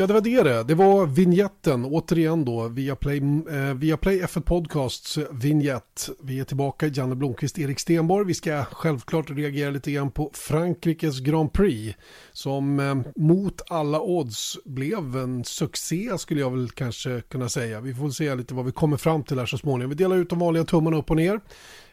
[0.00, 0.62] Ja, det var det det.
[0.62, 3.18] Det var vignetten, återigen då, via Play,
[3.50, 6.10] eh, via Play F1 Podcasts vignett.
[6.22, 8.26] Vi är tillbaka, Janne Blomqvist, Erik Stenborg.
[8.26, 11.96] Vi ska självklart reagera lite grann på Frankrikes Grand Prix,
[12.32, 17.80] som eh, mot alla odds blev en succé, skulle jag väl kanske kunna säga.
[17.80, 19.90] Vi får se lite vad vi kommer fram till här så småningom.
[19.90, 21.40] Vi delar ut de vanliga tummarna upp och ner.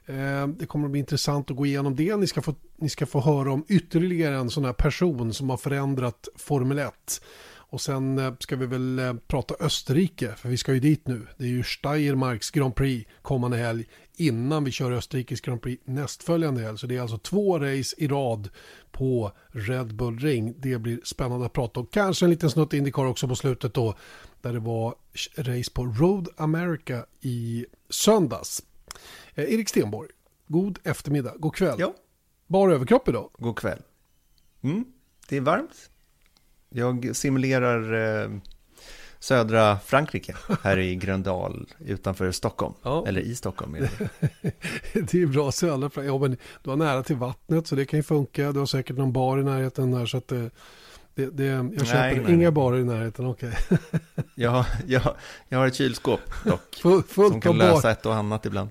[0.05, 2.16] Eh, det kommer att bli intressant att gå igenom det.
[2.16, 5.58] Ni ska få, ni ska få höra om ytterligare en sån här person som har
[5.58, 6.94] förändrat Formel 1.
[7.70, 11.27] Och sen eh, ska vi väl eh, prata Österrike, för vi ska ju dit nu.
[11.38, 13.85] Det är ju Steiermarks Grand Prix kommande helg
[14.16, 16.77] innan vi kör Österrikes Grand Prix nästföljande helg.
[16.77, 18.49] Så det är alltså två race i rad
[18.91, 20.55] på Red Bull Ring.
[20.57, 21.85] Det blir spännande att prata om.
[21.85, 23.95] Kanske en liten snutt Indycar också på slutet då,
[24.41, 24.96] där det var
[25.37, 28.63] race på Road America i söndags.
[29.35, 30.09] Eh, Erik Stenborg,
[30.48, 31.76] god eftermiddag, god kväll.
[31.79, 31.93] Ja.
[32.48, 33.29] Bara överkropp idag.
[33.37, 33.81] God kväll.
[34.62, 34.85] Mm,
[35.29, 35.90] det är varmt.
[36.78, 38.30] Jag simulerar eh,
[39.20, 42.74] södra Frankrike här i Gröndal utanför Stockholm.
[42.84, 43.06] Ja.
[43.08, 43.76] Eller i Stockholm.
[43.76, 44.10] Är det.
[45.12, 46.14] det är bra södra Frankrike.
[46.14, 48.52] Ja, men du har nära till vattnet så det kan ju funka.
[48.52, 50.50] Du har säkert någon bar i närheten där så att det,
[51.16, 52.34] det, det jag köper nej, nej.
[52.34, 53.54] inga barer i närheten, okej.
[53.70, 54.00] Okay.
[54.36, 55.16] jag, jag,
[55.50, 56.76] jag har ett kylskåp dock.
[56.82, 57.90] Full, fullt som kan lösa bar.
[57.90, 58.70] ett och annat ibland.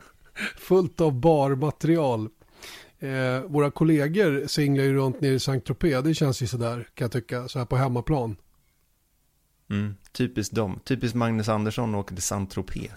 [0.57, 2.29] Fullt av barmaterial.
[2.99, 6.03] Eh, våra kollegor singlar ju runt nere i Saint-Tropez.
[6.03, 7.49] Det känns ju sådär kan jag tycka.
[7.49, 8.37] Så här på hemmaplan.
[9.71, 10.81] Mm, typiskt dem.
[10.85, 12.91] Typiskt Magnus Andersson åker till Saint-Tropez.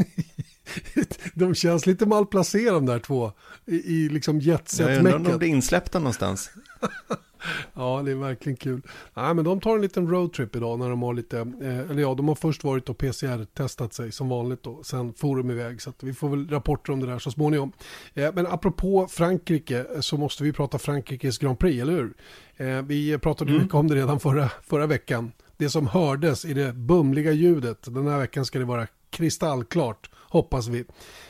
[1.33, 3.31] de känns lite malplacerade de där två.
[3.65, 4.89] I, i liksom jetset-meckat.
[4.89, 6.51] Jag undrar om de blir insläppta någonstans.
[7.73, 8.81] ja, det är verkligen kul.
[9.13, 12.13] Nej, men de tar en liten roadtrip idag när de har lite, eh, eller ja,
[12.13, 15.89] de har först varit och PCR-testat sig som vanligt då, sen får de iväg, så
[15.89, 17.71] att vi får väl rapporter om det där så småningom.
[18.13, 22.13] Eh, men apropå Frankrike eh, så måste vi prata Frankrikes Grand Prix, eller hur?
[22.57, 23.61] Eh, vi pratade mm.
[23.61, 25.31] mycket om det redan förra, förra veckan.
[25.57, 30.67] Det som hördes i det bumliga ljudet, den här veckan ska det vara kristallklart, hoppas
[30.67, 30.85] vi.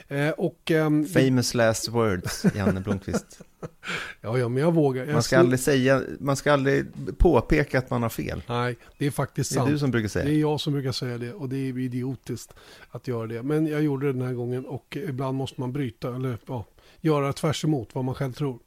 [0.08, 3.42] Eh, och, um, Famous last words, Janne Blomqvist.
[4.22, 5.06] ja, ja, men jag vågar.
[5.06, 6.86] Jag man, ska aldrig säga, man ska aldrig
[7.18, 8.42] påpeka att man har fel.
[8.48, 9.68] Nej, det är faktiskt sant.
[9.68, 10.32] Det är du som brukar säga det.
[10.32, 12.54] är jag som brukar säga det och det är idiotiskt
[12.90, 13.44] att göra det.
[13.44, 16.66] Men jag gjorde det den här gången och ibland måste man bryta eller ja,
[17.02, 18.60] göra tvärs emot vad man själv tror.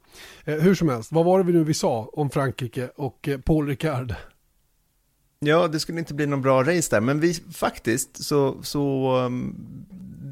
[0.45, 3.39] Eh, hur som helst, vad var det vi nu vi sa om Frankrike och eh,
[3.39, 4.15] Paul Ricard?
[5.39, 9.55] Ja, det skulle inte bli någon bra race där, men vi faktiskt så, så um,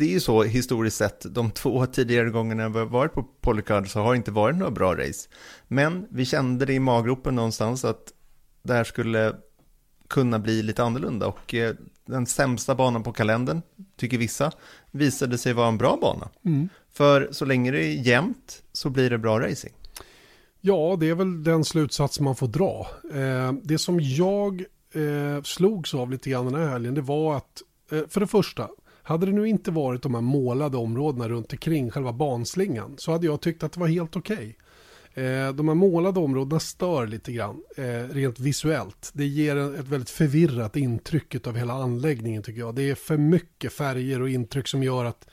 [0.02, 3.92] det är ju så historiskt sett, de två tidigare gångerna vi har varit på Polycard
[3.92, 5.30] så har det inte varit några bra race.
[5.68, 8.14] Men vi kände det i maggropen någonstans att
[8.64, 9.36] det här skulle
[10.10, 11.76] kunna bli lite annorlunda och eh,
[12.06, 13.62] den sämsta banan på kalendern,
[13.98, 14.52] tycker vissa,
[14.92, 16.30] visade sig vara en bra bana.
[16.46, 16.70] Mm.
[16.92, 19.74] För så länge det är jämnt så blir det bra racing.
[20.62, 22.88] Ja, det är väl den slutsats man får dra.
[23.14, 24.64] Eh, det som jag
[24.94, 27.62] eh, slogs av lite grann den här helgen, det var att
[27.92, 28.70] eh, för det första,
[29.04, 33.26] hade det nu inte varit de här målade områdena runt omkring själva banslingan så hade
[33.26, 34.36] jag tyckt att det var helt okej.
[34.36, 34.54] Okay.
[35.14, 39.12] Eh, de här målade områdena stör lite grann, eh, rent visuellt.
[39.14, 42.76] Det ger ett väldigt förvirrat intryck av hela anläggningen tycker jag.
[42.76, 45.28] Det är för mycket färger och intryck som gör att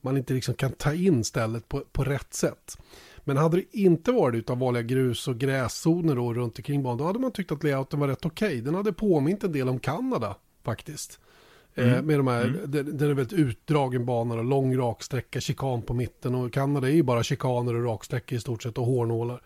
[0.00, 2.78] man inte liksom kan ta in stället på, på rätt sätt.
[3.24, 7.04] Men hade det inte varit av vanliga grus och gräszoner då runt omkring banan, då
[7.04, 8.48] hade man tyckt att layouten var rätt okej.
[8.48, 8.60] Okay.
[8.60, 11.20] Den hade påmint en del om Kanada faktiskt.
[11.74, 12.06] Eh, mm.
[12.06, 12.60] med de här, mm.
[12.66, 16.92] den, den är väldigt utdragen bana och lång raksträcka, chikan på mitten och Kanada är
[16.92, 19.42] ju bara chikaner och raksträckor i stort sett och hårnålar.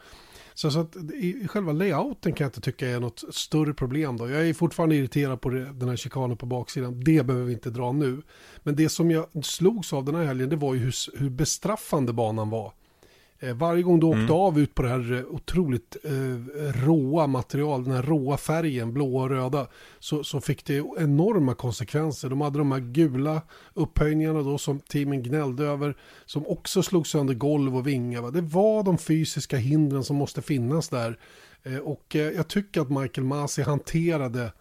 [0.54, 4.30] Så, så att i själva layouten kan jag inte tycka är något större problem då.
[4.30, 7.00] Jag är fortfarande irriterad på den här chikanen på baksidan.
[7.04, 8.22] Det behöver vi inte dra nu.
[8.62, 12.12] Men det som jag slogs av den här helgen det var ju hur, hur bestraffande
[12.12, 12.72] banan var.
[13.38, 14.32] Eh, varje gång du åkte mm.
[14.32, 19.22] av ut på det här eh, otroligt eh, råa material, den här råa färgen, blåa
[19.22, 19.66] och röda,
[19.98, 22.28] så, så fick det enorma konsekvenser.
[22.28, 23.42] De hade de här gula
[23.74, 25.96] upphöjningarna då som teamen gnällde över,
[26.26, 28.22] som också slog sönder golv och vingar.
[28.22, 28.30] Va?
[28.30, 31.18] Det var de fysiska hindren som måste finnas där.
[31.62, 34.52] Eh, och eh, jag tycker att Michael Masi hanterade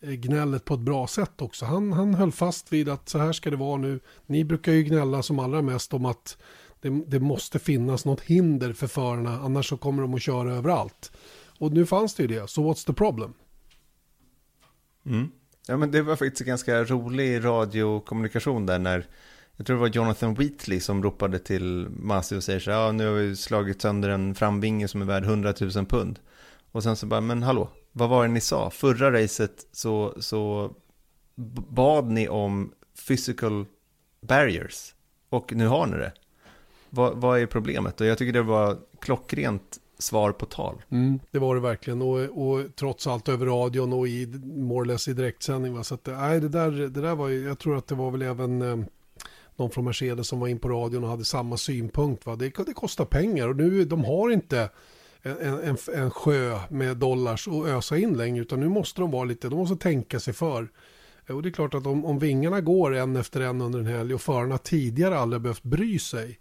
[0.00, 1.64] eh, gnället på ett bra sätt också.
[1.64, 4.00] Han, han höll fast vid att så här ska det vara nu.
[4.26, 6.36] Ni brukar ju gnälla som allra mest om att
[6.84, 11.12] det, det, måste finnas något hinder för förarna, annars så kommer de att köra överallt.
[11.58, 13.34] Och nu fanns det ju det, så what's the problem?
[15.06, 15.30] Mm.
[15.66, 19.06] Ja, men det var faktiskt en ganska rolig radiokommunikation där när
[19.56, 23.06] jag tror det var Jonathan Wheatley som ropade till Masi och säger så ja nu
[23.06, 26.18] har vi slagit sönder en framvinge som är värd 100 000 pund.
[26.72, 28.70] Och sen så bara, men hallå, vad var det ni sa?
[28.70, 30.72] Förra racet så, så
[31.68, 32.72] bad ni om
[33.08, 33.66] physical
[34.20, 34.94] barriers
[35.28, 36.12] och nu har ni det
[36.94, 38.00] vad, vad är problemet?
[38.00, 40.82] Och jag tycker det var klockrent svar på tal.
[40.90, 45.08] Mm, det var det verkligen och, och trots allt över radion och i more less
[45.08, 45.74] i direktsändning.
[45.74, 45.84] Va?
[45.84, 48.22] Så att, nej, det, där, det där var ju, jag tror att det var väl
[48.22, 48.76] även eh,
[49.56, 52.26] någon från Mercedes som var in på radion och hade samma synpunkt.
[52.26, 52.36] Va?
[52.36, 54.70] Det, det kostar pengar och nu de har inte
[55.22, 59.24] en, en, en sjö med dollars att ösa in längre utan nu måste de vara
[59.24, 60.68] lite, de måste tänka sig för.
[61.28, 64.14] Och det är klart att om, om vingarna går en efter en under en helg
[64.14, 66.38] och förarna tidigare aldrig behövt bry sig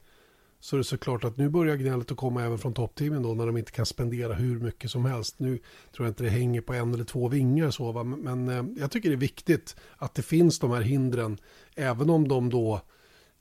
[0.64, 3.46] så är det såklart att nu börjar gnället att komma även från toppteamen då när
[3.46, 5.40] de inte kan spendera hur mycket som helst.
[5.40, 5.60] Nu
[5.96, 8.04] tror jag inte det hänger på en eller två vingar så va?
[8.04, 11.38] men, men eh, jag tycker det är viktigt att det finns de här hindren
[11.76, 12.82] även om de då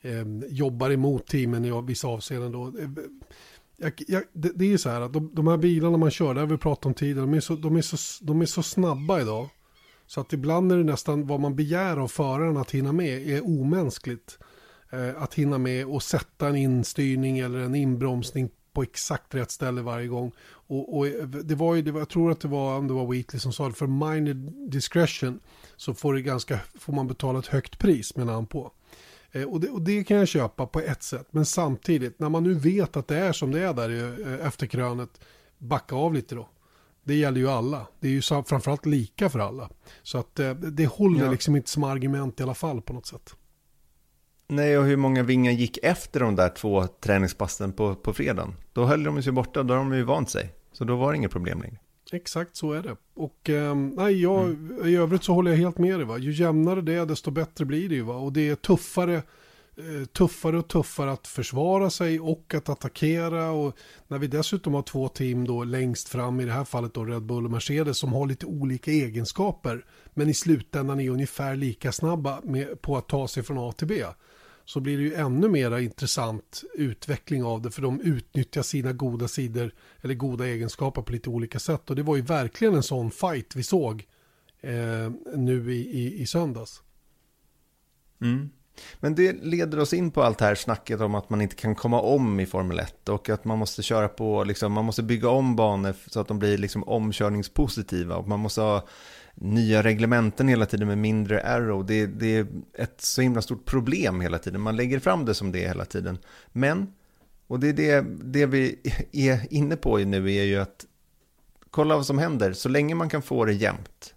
[0.00, 2.66] eh, jobbar emot teamen i vissa avseenden då.
[2.66, 2.88] Eh,
[3.76, 6.34] jag, jag, det, det, är ju så här att de, de, här bilarna man kör,
[6.34, 8.62] det har vi pratat om tidigare, de är, så, de, är så, de är så
[8.62, 9.48] snabba idag.
[10.06, 13.46] Så att ibland är det nästan vad man begär av föraren att hinna med är
[13.46, 14.38] omänskligt.
[14.92, 19.82] Eh, att hinna med och sätta en instyrning eller en inbromsning på exakt rätt ställe
[19.82, 20.32] varje gång.
[20.42, 23.06] Och, och det var ju, det var, jag tror att det var, om det var
[23.06, 24.34] Wheatley som sa det, för minor
[24.70, 25.40] discretion
[25.76, 28.72] så får, det ganska, får man betala ett högt pris menar han på.
[29.32, 32.42] Eh, och det, och det, kan jag köpa på ett sätt, men samtidigt när man
[32.42, 33.90] nu vet att det är som det är där
[34.26, 35.20] eh, efter krönet,
[35.58, 36.48] backa av lite då.
[37.04, 37.86] Det gäller ju alla.
[38.00, 39.70] Det är ju framförallt lika för alla.
[40.02, 41.30] Så att eh, det håller ja.
[41.30, 43.36] liksom inte som argument i alla fall på något sätt.
[44.54, 48.54] Nej, och hur många vingar gick efter de där två träningspassen på, på fredagen?
[48.72, 50.54] Då höll de sig borta, då har de ju vant sig.
[50.72, 51.78] Så då var det inget problem längre.
[52.12, 52.96] Exakt så är det.
[53.14, 54.88] Och eh, nej, jag, mm.
[54.88, 56.06] i övrigt så håller jag helt med dig.
[56.06, 56.18] Va?
[56.18, 58.02] Ju jämnare det är, desto bättre blir det ju.
[58.02, 58.14] Va?
[58.14, 59.14] Och det är tuffare,
[59.76, 63.50] eh, tuffare och tuffare att försvara sig och att attackera.
[63.50, 63.76] Och
[64.08, 67.22] när vi dessutom har två team då längst fram, i det här fallet då Red
[67.22, 69.84] Bull och Mercedes, som har lite olika egenskaper.
[70.14, 73.86] Men i slutändan är ungefär lika snabba med, på att ta sig från A till
[73.86, 74.04] B
[74.64, 79.28] så blir det ju ännu mera intressant utveckling av det för de utnyttjar sina goda
[79.28, 83.10] sidor eller goda egenskaper på lite olika sätt och det var ju verkligen en sån
[83.10, 84.06] fight vi såg
[84.60, 86.82] eh, nu i, i, i söndags.
[88.20, 88.50] Mm.
[89.00, 91.74] Men det leder oss in på allt det här snacket om att man inte kan
[91.74, 95.28] komma om i Formel 1 och att man måste köra på, liksom, man måste bygga
[95.28, 98.86] om banor så att de blir liksom omkörningspositiva och man måste ha
[99.34, 101.86] nya reglementen hela tiden med mindre arrow.
[101.86, 104.60] Det, det, är ett så himla stort problem hela tiden.
[104.60, 106.18] Man lägger fram det som det är hela tiden.
[106.52, 106.92] Men,
[107.46, 108.78] och det är det, det vi
[109.12, 110.86] är inne på nu är ju att
[111.70, 112.52] kolla vad som händer.
[112.52, 114.14] Så länge man kan få det jämnt,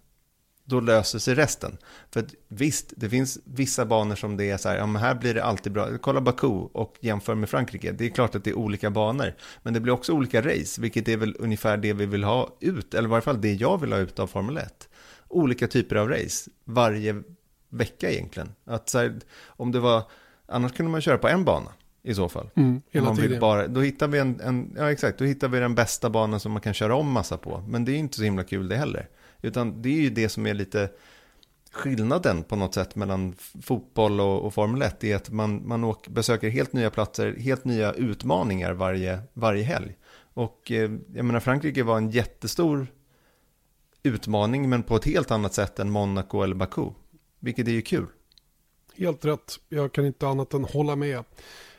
[0.64, 1.76] då löser sig resten.
[2.10, 5.14] För att, visst, det finns vissa banor som det är så här, ja men här
[5.14, 5.98] blir det alltid bra.
[5.98, 7.92] Kolla Baku och jämför med Frankrike.
[7.92, 11.08] Det är klart att det är olika banor, men det blir också olika race, vilket
[11.08, 13.92] är väl ungefär det vi vill ha ut, eller i varje fall det jag vill
[13.92, 14.88] ha ut av Formel 1
[15.36, 17.22] olika typer av race varje
[17.68, 18.48] vecka egentligen.
[18.64, 19.14] Att här,
[19.46, 20.02] om det var,
[20.46, 21.72] annars kunde man köra på en bana
[22.02, 22.50] i så fall.
[22.54, 25.58] Mm, hela man vill bara, då hittar vi en, en, ja exakt, då hittar vi
[25.58, 27.64] den bästa banan som man kan köra om massa på.
[27.68, 29.08] Men det är inte så himla kul det heller.
[29.42, 30.90] Utan det är ju det som är lite
[31.72, 36.10] skillnaden på något sätt mellan fotboll och, och Formel 1 är att man, man åker,
[36.10, 39.96] besöker helt nya platser, helt nya utmaningar varje, varje helg.
[40.34, 42.86] Och eh, jag menar Frankrike var en jättestor
[44.06, 46.90] utmaning men på ett helt annat sätt än Monaco eller Baku.
[47.40, 48.06] Vilket är ju kul.
[48.96, 49.60] Helt rätt.
[49.68, 51.24] Jag kan inte annat än hålla med.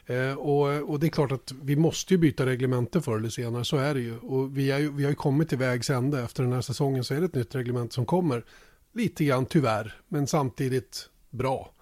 [0.05, 3.65] Eh, och, och, det är klart att vi måste ju byta reglemente förr eller senare,
[3.65, 4.17] så är det ju.
[4.17, 7.03] Och vi, är ju, vi har ju kommit till vägs ände efter den här säsongen
[7.03, 8.45] så är det ett nytt reglement som kommer.
[8.93, 11.73] Lite grann tyvärr, men samtidigt bra.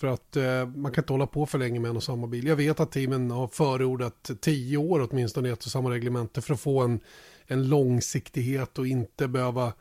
[0.00, 2.46] För att eh, man kan inte hålla på för länge med en och samma bil.
[2.46, 6.54] Jag vet att teamen har förordat tio år åtminstone i ett och samma reglemente för
[6.54, 7.00] att få en
[7.48, 9.72] en långsiktighet och inte behöva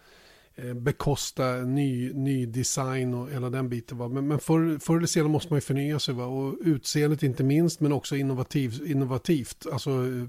[0.56, 3.98] eh, bekosta ny, ny design och hela den biten.
[3.98, 4.08] Va?
[4.08, 6.26] Men, men förr, förr eller senare måste man ju förnya sig va?
[6.26, 9.66] och utseendet inte minst men också innovativ, innovativt.
[9.72, 10.28] Alltså eh,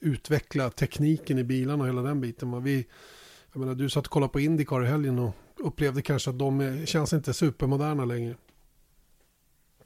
[0.00, 2.50] utveckla tekniken i bilarna och hela den biten.
[2.50, 2.58] Va?
[2.58, 2.86] Vi,
[3.52, 6.60] jag menar, du satt och kollade på Indycar i helgen och upplevde kanske att de
[6.60, 8.34] eh, känns inte supermoderna längre.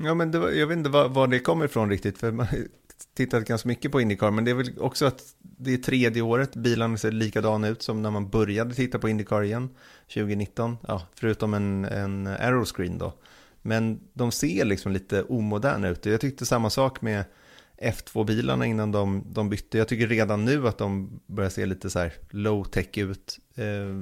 [0.01, 2.47] Ja, men var, jag vet inte var, var, det kommer ifrån riktigt, för man
[3.15, 6.57] tittat ganska mycket på Indycar, men det är väl också att det är tredje året,
[6.57, 9.71] bilarna ser likadana ut som när man började titta på Indycar igen,
[10.15, 13.13] 2019, ja, förutom en, en aeroscreen då.
[13.63, 16.07] Men de ser liksom lite omoderna ut.
[16.07, 17.25] Jag tyckte samma sak med
[17.83, 19.79] F2-bilarna innan de, de bytte.
[19.79, 23.39] Jag tycker redan nu att de börjar se lite så här low-tech ut.
[23.55, 23.95] Eh,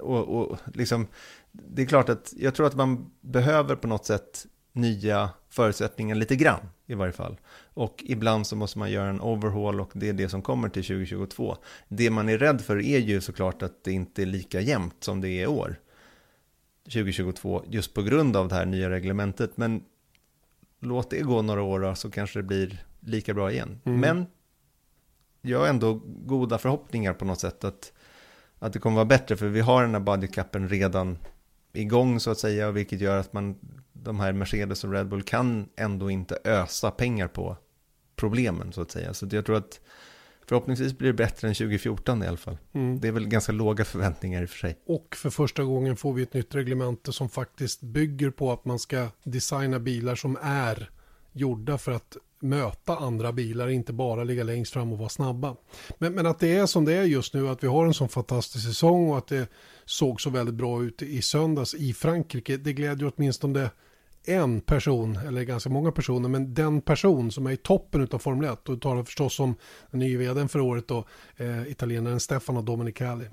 [0.00, 1.06] och, och liksom,
[1.52, 6.36] det är klart att jag tror att man behöver på något sätt nya förutsättningar lite
[6.36, 7.40] grann i varje fall.
[7.74, 10.84] Och ibland så måste man göra en overhaul och det är det som kommer till
[10.84, 11.56] 2022.
[11.88, 15.20] Det man är rädd för är ju såklart att det inte är lika jämnt som
[15.20, 15.80] det är i år.
[16.84, 19.56] 2022 just på grund av det här nya reglementet.
[19.56, 19.82] Men
[20.80, 23.80] låt det gå några år då, så kanske det blir lika bra igen.
[23.84, 24.00] Mm.
[24.00, 24.26] Men
[25.42, 27.92] jag har ändå goda förhoppningar på något sätt att,
[28.58, 31.18] att det kommer vara bättre, för vi har den här bodycapen redan
[31.72, 33.58] igång så att säga, vilket gör att man,
[34.02, 37.56] de här Mercedes och Red Bull kan ändå inte ösa pengar på
[38.16, 39.14] problemen så att säga.
[39.14, 39.80] Så jag tror att
[40.46, 42.58] förhoppningsvis blir det bättre än 2014 i alla fall.
[42.72, 43.00] Mm.
[43.00, 44.78] Det är väl ganska låga förväntningar i och för sig.
[44.86, 48.78] Och för första gången får vi ett nytt reglemente som faktiskt bygger på att man
[48.78, 50.90] ska designa bilar som är
[51.32, 55.56] gjorda för att möta andra bilar, inte bara ligga längst fram och vara snabba.
[55.98, 58.08] Men, men, att det är som det är just nu, att vi har en sån
[58.08, 59.48] fantastisk säsong och att det
[59.84, 63.70] såg så väldigt bra ut i söndags i Frankrike, det glädjer åtminstone
[64.24, 68.52] en person, eller ganska många personer, men den person som är i toppen av Formel
[68.52, 69.54] 1 och talar förstås om
[69.90, 71.04] den nya vdn för året då,
[71.36, 73.24] eh, italienaren Stefano Domenicali.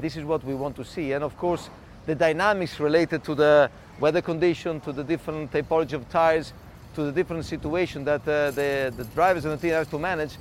[0.00, 1.70] This is what we want to see and of course
[2.06, 3.68] the dynamics related to the
[4.00, 6.54] weather condition, to the different typology of tires,
[6.94, 10.38] to the different situation that uh, the, the drivers and the team have to manage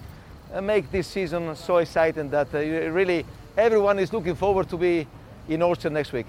[0.54, 2.60] uh, make this season so exciting that uh,
[2.94, 3.26] really
[3.58, 5.08] everyone is looking forward to be
[5.48, 6.28] in Austria next week.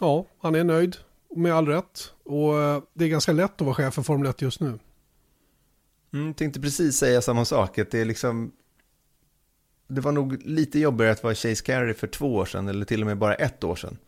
[0.00, 0.96] Ja, han är nöjd
[1.36, 4.42] med all rätt och eh, det är ganska lätt att vara chef för Formel 1
[4.42, 4.78] just nu.
[6.12, 8.52] Mm, tänkte precis säga samma sak, att det är liksom
[9.90, 13.00] det var nog lite jobbigare att vara Chase Carey för två år sedan eller till
[13.00, 13.98] och med bara ett år sedan.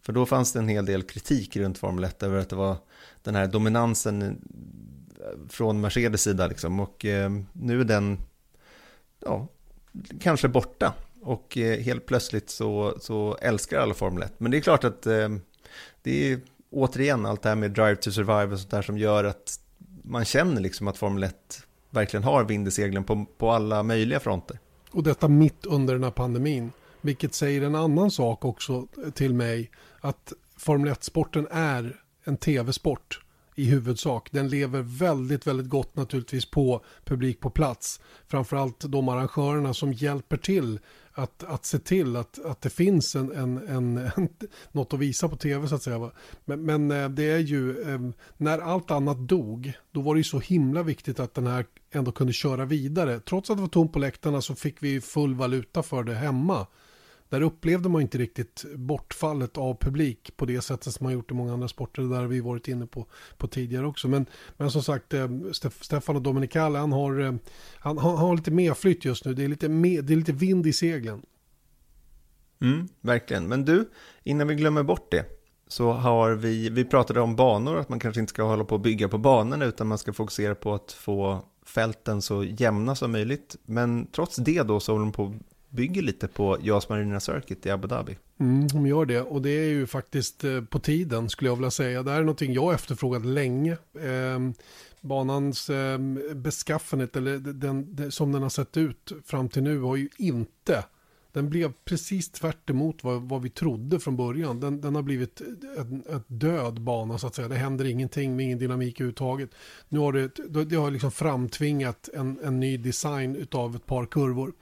[0.00, 2.76] För då fanns det en hel del kritik runt Formel 1 över att det var
[3.22, 4.32] den här dominansen eh,
[5.48, 6.80] från Mercedes sida liksom.
[6.80, 8.18] Och eh, nu är den
[9.20, 9.48] ja,
[10.20, 10.94] kanske borta.
[11.20, 14.32] Och eh, helt plötsligt så, så älskar alla Formel 1.
[14.38, 15.28] Men det är klart att eh,
[16.02, 16.40] det är
[16.72, 19.60] återigen allt det här med Drive to Survive och sånt där som gör att
[20.02, 21.34] man känner liksom att Formel 1
[21.90, 24.58] verkligen har vind i seglen på, på alla möjliga fronter.
[24.90, 26.72] Och detta mitt under den här pandemin.
[27.00, 29.70] Vilket säger en annan sak också till mig.
[30.00, 33.20] Att Formel 1-sporten är en tv-sport
[33.54, 34.28] i huvudsak.
[34.32, 38.00] Den lever väldigt, väldigt gott naturligtvis på publik på plats.
[38.28, 40.80] Framförallt de arrangörerna som hjälper till
[41.14, 44.28] att, att se till att, att det finns en, en, en, en
[44.72, 46.10] något att visa på tv så att säga.
[46.44, 50.24] Men, men eh, det är ju, ehm, när allt annat dog, då var det ju
[50.24, 53.20] så himla viktigt att den här ändå kunde köra vidare.
[53.20, 56.66] Trots att det var tomt på läktarna så fick vi full valuta för det hemma.
[57.32, 61.34] Där upplevde man inte riktigt bortfallet av publik på det sättet som man gjort i
[61.34, 62.02] många andra sporter.
[62.02, 64.08] Där har vi varit inne på, på tidigare också.
[64.08, 65.28] Men, men som sagt, eh,
[65.80, 67.32] Stefano Domenicali, han har, eh,
[67.78, 69.34] han, han har lite medflytt just nu.
[69.34, 71.22] Det är lite, med, det är lite vind i seglen.
[72.60, 73.48] Mm, verkligen.
[73.48, 73.90] Men du,
[74.22, 75.24] innan vi glömmer bort det,
[75.68, 78.82] så har vi, vi pratade om banor, att man kanske inte ska hålla på att
[78.82, 83.56] bygga på banorna, utan man ska fokusera på att få fälten så jämna som möjligt.
[83.64, 85.34] Men trots det då så håller de på
[85.72, 88.16] bygger lite på JAS Marina Circuit i Abu Dhabi.
[88.40, 91.70] Mm, de gör det och det är ju faktiskt eh, på tiden skulle jag vilja
[91.70, 92.02] säga.
[92.02, 93.72] Det här är någonting jag efterfrågat länge.
[93.94, 94.64] Eh,
[95.00, 95.98] banans eh,
[96.34, 100.84] beskaffenhet eller den, den, som den har sett ut fram till nu har ju inte
[101.32, 104.60] den blev precis tvärt emot vad, vad vi trodde från början.
[104.60, 105.40] Den, den har blivit
[105.78, 107.48] en, en död bana så att säga.
[107.48, 109.50] Det händer ingenting med ingen dynamik överhuvudtaget.
[109.88, 114.52] Nu har det, det har liksom framtvingat en, en ny design av ett par kurvor.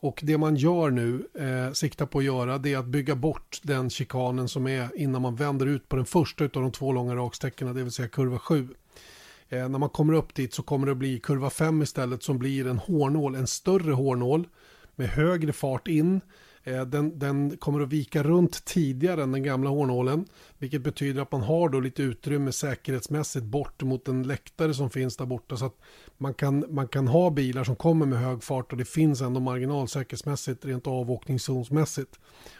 [0.00, 3.60] Och det man gör nu, eh, siktar på att göra, det är att bygga bort
[3.62, 7.14] den chikanen som är innan man vänder ut på den första av de två långa
[7.14, 8.68] raksträckorna, det vill säga kurva 7.
[9.48, 12.66] Eh, när man kommer upp dit så kommer det bli kurva 5 istället som blir
[12.66, 14.48] en hårnål, en större hårnål
[14.96, 16.20] med högre fart in
[16.68, 20.24] Eh, den, den, kommer att vika runt tidigare än den gamla hårnålen.
[20.58, 25.16] Vilket betyder att man har då lite utrymme säkerhetsmässigt bort mot den läktare som finns
[25.16, 25.56] där borta.
[25.56, 25.76] Så att
[26.18, 29.40] man kan, man kan ha bilar som kommer med hög fart och det finns ändå
[29.40, 32.18] marginal säkerhetsmässigt rent avåkningszonsmässigt.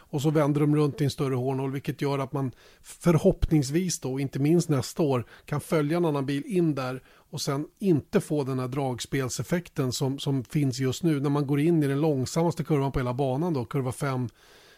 [0.09, 2.51] Och så vänder de runt i en större hårnål vilket gör att man
[2.81, 7.65] förhoppningsvis då, inte minst nästa år, kan följa en annan bil in där och sen
[7.79, 11.19] inte få den här dragspelseffekten som, som finns just nu.
[11.19, 14.29] När man går in i den långsammaste kurvan på hela banan då, kurva 5,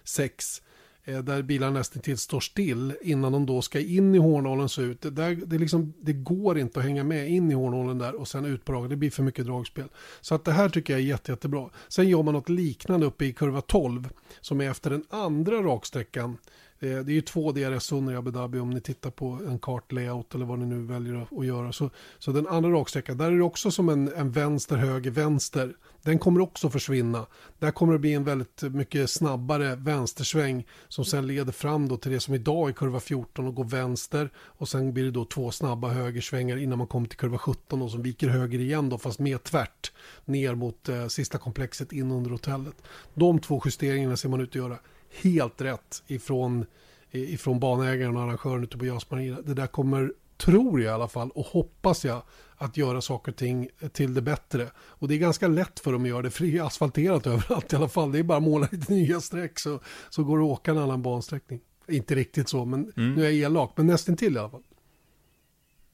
[0.03, 0.61] 6
[1.03, 4.81] Eh, där bilarna nästan till står still innan de då ska in i hårnålen så
[4.81, 5.01] ut.
[5.01, 8.27] Det, där, det, liksom, det går inte att hänga med in i hårnålen där och
[8.27, 8.89] sen ut på rakt.
[8.89, 9.88] Det blir för mycket dragspel.
[10.22, 11.70] Så att det här tycker jag är jätte, jättebra.
[11.88, 14.10] Sen gör man något liknande uppe i kurva 12
[14.41, 16.38] som är efter den andra raksträckan
[16.81, 20.35] Eh, det är ju två DRS-zoner i Abu Dhabi om ni tittar på en kartlayout
[20.35, 21.71] eller vad ni nu väljer att göra.
[21.71, 25.73] Så, så den andra raksträckan, där är det också som en, en vänster, höger, vänster.
[26.03, 27.25] Den kommer också försvinna.
[27.59, 32.11] Där kommer det bli en väldigt mycket snabbare vänstersväng som sen leder fram då till
[32.11, 35.51] det som idag är kurva 14 och går vänster och sen blir det då två
[35.51, 39.19] snabba högersvängar innan man kommer till kurva 17 och som viker höger igen då fast
[39.19, 39.91] mer tvärt
[40.25, 42.75] ner mot eh, sista komplexet in under hotellet.
[43.13, 44.77] De två justeringarna ser man ut att göra
[45.22, 46.65] helt rätt ifrån,
[47.12, 49.41] ifrån banägaren och arrangören ute på JAS Marina.
[49.41, 52.22] Det där kommer tror jag i alla fall och hoppas jag
[52.56, 54.72] att göra saker och ting till det bättre.
[54.77, 57.74] Och det är ganska lätt för dem att göra det, för det är asfalterat överallt
[57.74, 58.12] i alla fall.
[58.12, 60.77] Det är bara att måla lite nya streck så, så går det att åka en
[60.77, 61.60] annan bansträckning.
[61.88, 63.13] Inte riktigt så, men mm.
[63.13, 64.63] nu är jag elak, men nästan till i alla fall.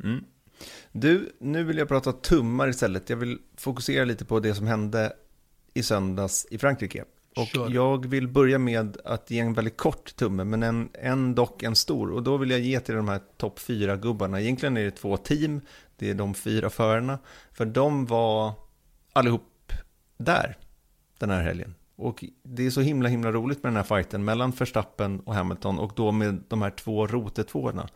[0.04, 0.24] Mm.
[0.92, 3.10] Du, nu vill jag prata tummar istället.
[3.10, 5.14] Jag vill fokusera lite på det som hände
[5.74, 7.06] i söndags i Frankrike.
[7.38, 7.70] Och Kör.
[7.70, 11.76] jag vill börja med att ge en väldigt kort tumme, men en, en dock en
[11.76, 12.12] stor.
[12.12, 14.42] Och då vill jag ge till de här topp fyra gubbarna.
[14.42, 15.62] Egentligen är det två team,
[15.96, 17.20] det är de fyra förarna.
[17.52, 18.54] För de var
[19.14, 19.74] allihop
[20.18, 20.58] där
[21.20, 21.76] den här helgen.
[21.96, 25.80] Och det är så himla himla roligt med den här fighten mellan Verstappen och Hamilton
[25.80, 27.90] och då med de här två rotetvåorna.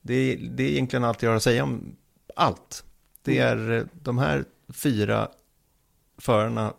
[0.00, 1.96] Det är, det är egentligen allt jag har att säga om
[2.36, 2.84] allt.
[3.22, 3.70] Det mm.
[3.70, 5.28] är de här fyra
[6.18, 6.74] förarna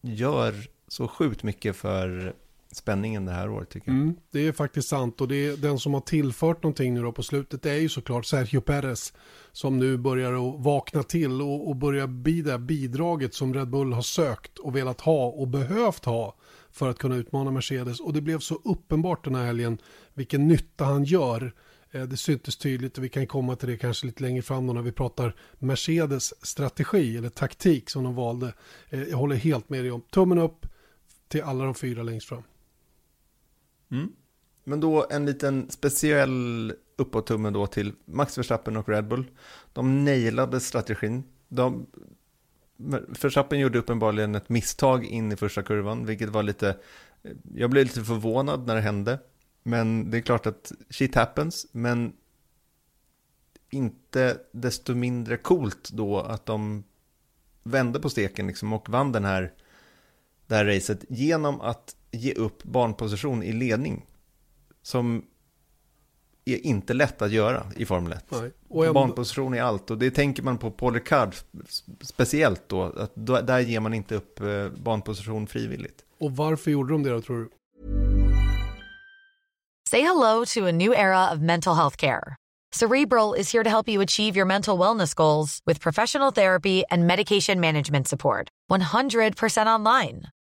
[0.00, 0.54] gör
[0.92, 2.34] så sjukt mycket för
[2.72, 4.00] spänningen det här året tycker jag.
[4.00, 7.12] Mm, det är faktiskt sant och det är den som har tillfört någonting nu då
[7.12, 9.12] på slutet det är ju såklart Sergio Perez
[9.52, 13.92] som nu börjar att vakna till och, och börjar bli det bidraget som Red Bull
[13.92, 16.36] har sökt och velat ha och behövt ha
[16.70, 19.78] för att kunna utmana Mercedes och det blev så uppenbart den här helgen
[20.14, 21.54] vilken nytta han gör
[21.90, 24.72] eh, det syntes tydligt och vi kan komma till det kanske lite längre fram då
[24.72, 28.54] när vi pratar Mercedes strategi eller taktik som de valde.
[28.90, 30.02] Eh, jag håller helt med dig om.
[30.10, 30.66] Tummen upp
[31.32, 32.42] till alla de fyra längst fram.
[33.90, 34.12] Mm.
[34.64, 39.30] Men då en liten speciell uppåt-tumme då till Max Verstappen och Red Bull.
[39.72, 41.24] De nailade strategin.
[41.48, 41.86] De,
[43.22, 46.78] Verstappen gjorde uppenbarligen ett misstag in i första kurvan, vilket var lite...
[47.54, 49.18] Jag blev lite förvånad när det hände.
[49.62, 52.12] Men det är klart att shit happens, men
[53.70, 56.84] inte desto mindre coolt då att de
[57.62, 59.52] vände på steken liksom och vann den här,
[60.52, 64.06] det här racet genom att ge upp banposition i ledning.
[64.82, 65.24] Som
[66.44, 68.24] är inte lätt att göra i Formel 1.
[68.68, 68.94] Jag...
[68.94, 71.34] Banposition är allt och det tänker man på Paul Ricard
[72.00, 72.82] speciellt då.
[72.82, 73.12] Att
[73.46, 76.04] där ger man inte upp eh, banposition frivilligt.
[76.18, 77.50] Och varför gjorde de det då tror du?
[79.90, 82.36] Say hello to a new era of mental health care.
[82.74, 87.06] Cerebral is here to help you achieve your mental wellness goals with professional therapy and
[87.06, 88.48] medication management support.
[88.70, 90.22] 100% online.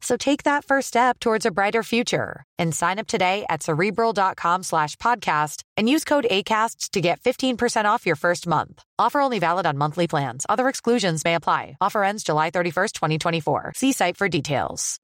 [0.00, 4.62] So take that first step towards a brighter future and sign up today at cerebral.com
[4.62, 8.82] slash podcast and use code ACasts to get 15% off your first month.
[8.98, 10.46] Offer only valid on monthly plans.
[10.48, 11.76] Other exclusions may apply.
[11.80, 13.72] Offer ends July 31st, 2024.
[13.74, 15.00] See site for details.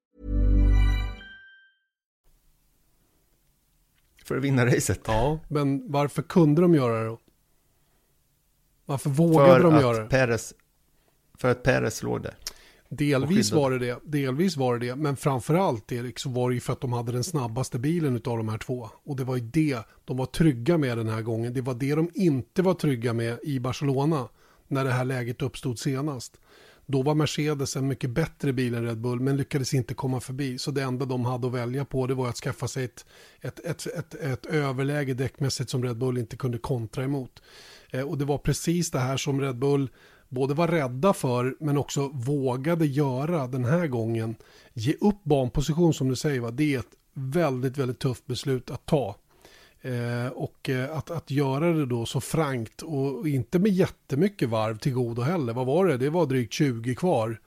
[4.25, 5.01] för att vinna racet.
[5.07, 7.19] Ja, men varför kunde de göra det då?
[8.87, 10.09] Varför vågade för de göra det?
[10.09, 10.55] Perez,
[11.39, 12.35] för att Perez låg där.
[12.97, 16.61] Delvis var det det, delvis var det det, men framförallt Erik så var det ju
[16.61, 18.91] för att de hade den snabbaste bilen av de här två.
[19.05, 21.55] Och det var ju det de var trygga med den här gången.
[21.55, 24.29] Det var det de inte var trygga med i Barcelona
[24.69, 26.41] när det här läget uppstod senast.
[26.87, 30.59] Då var Mercedes en mycket bättre bil än Red Bull men lyckades inte komma förbi.
[30.59, 33.07] Så det enda de hade att välja på det var att skaffa sig ett,
[33.41, 37.43] ett, ett, ett, ett överläge däckmässigt som Red Bull inte kunde kontra emot.
[37.91, 39.91] Eh, och det var precis det här som Red Bull
[40.29, 44.37] både var rädda för men också vågade göra den här gången.
[44.73, 46.51] Ge upp banposition som du säger, va?
[46.51, 49.17] det är ett väldigt, väldigt tufft beslut att ta.
[49.85, 54.79] Eh, och eh, att, att göra det då så frankt och inte med jättemycket varv
[54.79, 55.53] till godo heller.
[55.53, 55.97] Vad var det?
[55.97, 57.41] Det var drygt 20 kvar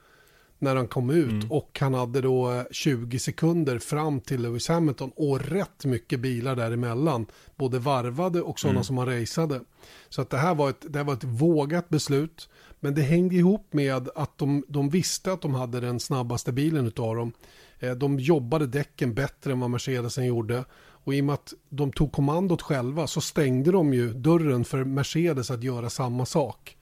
[0.58, 1.52] när han kom ut mm.
[1.52, 6.56] och han hade då 20 eh, sekunder fram till Lewis Hamilton och rätt mycket bilar
[6.56, 7.26] däremellan.
[7.56, 8.84] Både varvade och sådana mm.
[8.84, 9.60] som han raceade.
[10.08, 12.48] Så att det här var ett, det här var ett vågat beslut.
[12.80, 16.86] Men det hängde ihop med att de, de visste att de hade den snabbaste bilen
[16.86, 17.32] utav dem.
[17.78, 20.64] Eh, de jobbade däcken bättre än vad Mercedesen gjorde.
[20.74, 24.84] Och i och med att de tog kommandot själva så stängde de ju dörren för
[24.84, 26.77] Mercedes att göra samma sak.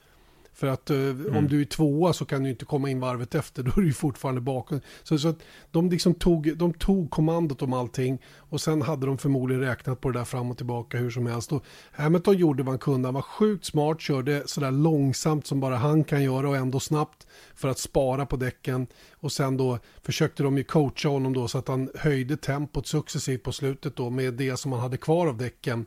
[0.56, 1.36] För att uh, mm.
[1.36, 3.92] om du är tvåa så kan du inte komma in varvet efter, då är du
[3.92, 4.80] fortfarande bakom.
[5.02, 5.38] Så, så att
[5.70, 10.10] de, liksom tog, de tog kommandot om allting och sen hade de förmodligen räknat på
[10.10, 11.52] det där fram och tillbaka hur som helst.
[11.52, 15.76] Och Hamilton gjorde vad han kunde, han var sjukt smart, körde sådär långsamt som bara
[15.76, 18.86] han kan göra och ändå snabbt för att spara på däcken.
[19.12, 23.42] Och sen då försökte de ju coacha honom då så att han höjde tempot successivt
[23.42, 25.86] på slutet då med det som han hade kvar av däcken.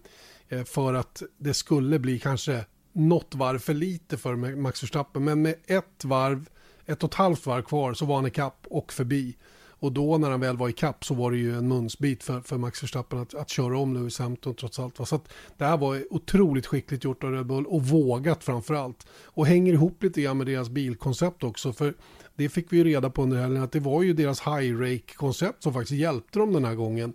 [0.49, 5.23] Eh, för att det skulle bli kanske något varv för lite för Max Verstappen.
[5.23, 6.49] Men med ett varv,
[6.85, 9.35] ett och ett halvt varv kvar så var han i kapp och förbi.
[9.81, 12.41] Och då när han väl var i kapp så var det ju en munsbit för,
[12.41, 15.07] för Max Verstappen att, att köra om Lewis Hamilton trots allt.
[15.07, 19.07] Så att det här var otroligt skickligt gjort av Red Bull och vågat framför allt.
[19.23, 21.73] Och hänger ihop lite grann med deras bilkoncept också.
[21.73, 21.93] För
[22.35, 25.15] det fick vi ju reda på under helgen att det var ju deras high rake
[25.15, 27.13] koncept som faktiskt hjälpte dem den här gången.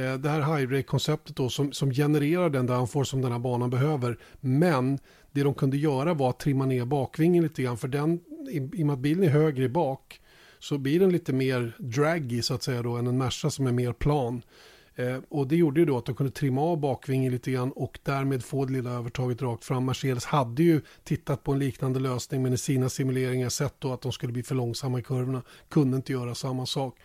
[0.00, 3.38] Eh, det här high rake konceptet då som, som genererar den downforce som den här
[3.38, 4.18] banan behöver.
[4.40, 4.98] Men
[5.32, 8.82] det de kunde göra var att trimma ner bakvingen lite grann för den, i, i
[8.82, 10.20] och med att bilen är högre i bak
[10.58, 13.72] så blir den lite mer draggy så att säga då än en Merca som är
[13.72, 14.42] mer plan.
[15.00, 17.98] Eh, och det gjorde ju då att de kunde trimma av bakvingen lite grann och
[18.02, 19.84] därmed få det lilla övertaget rakt fram.
[19.84, 24.00] Mercedes hade ju tittat på en liknande lösning men i sina simuleringar sett då att
[24.00, 25.42] de skulle bli för långsamma i kurvorna.
[25.68, 26.98] Kunde inte göra samma sak.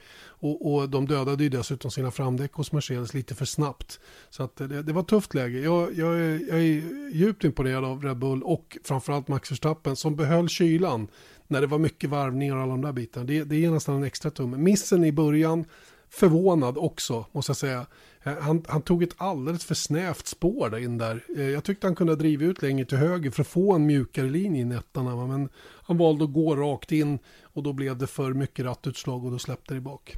[0.45, 3.99] Och, och de dödade ju dessutom sina framdäck hos Mercedes lite för snabbt.
[4.29, 5.59] Så att det, det var ett tufft läge.
[5.59, 10.15] Jag, jag, är, jag är djupt imponerad av Red Bull och framförallt Max Verstappen som
[10.15, 11.07] behöll kylan
[11.47, 13.25] när det var mycket varvningar och alla de där bitarna.
[13.25, 14.57] Det, det är nästan en extra tumme.
[14.57, 15.65] Missen i början,
[16.09, 17.85] förvånad också måste jag säga.
[18.23, 21.23] Eh, han, han, tog ett alldeles för snävt spår där in där.
[21.37, 23.85] Eh, jag tyckte han kunde ha drivit ut längre till höger för att få en
[23.85, 25.27] mjukare linje i nättarna.
[25.27, 29.31] Men han valde att gå rakt in och då blev det för mycket rattutslag och
[29.31, 30.17] då släppte det bak.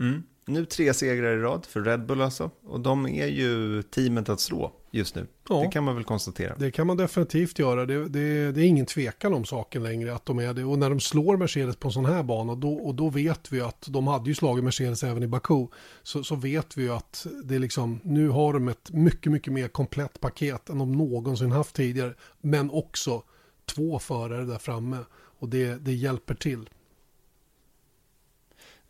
[0.00, 0.22] Mm.
[0.44, 2.50] Nu tre segrar i rad för Red Bull alltså.
[2.66, 5.26] Och de är ju teamet att slå just nu.
[5.48, 6.56] Ja, det kan man väl konstatera.
[6.58, 7.86] Det kan man definitivt göra.
[7.86, 10.64] Det, det, det, är ingen tvekan om saken längre att de är det.
[10.64, 13.60] Och när de slår Mercedes på en sån här bana då, och då vet vi
[13.60, 15.66] att de hade ju slagit Mercedes även i Baku.
[16.02, 19.52] Så, så vet vi ju att det är liksom, nu har de ett mycket, mycket
[19.52, 22.14] mer komplett paket än de någonsin haft tidigare.
[22.40, 23.22] Men också
[23.66, 24.98] två förare där framme.
[25.12, 26.68] Och det, det hjälper till.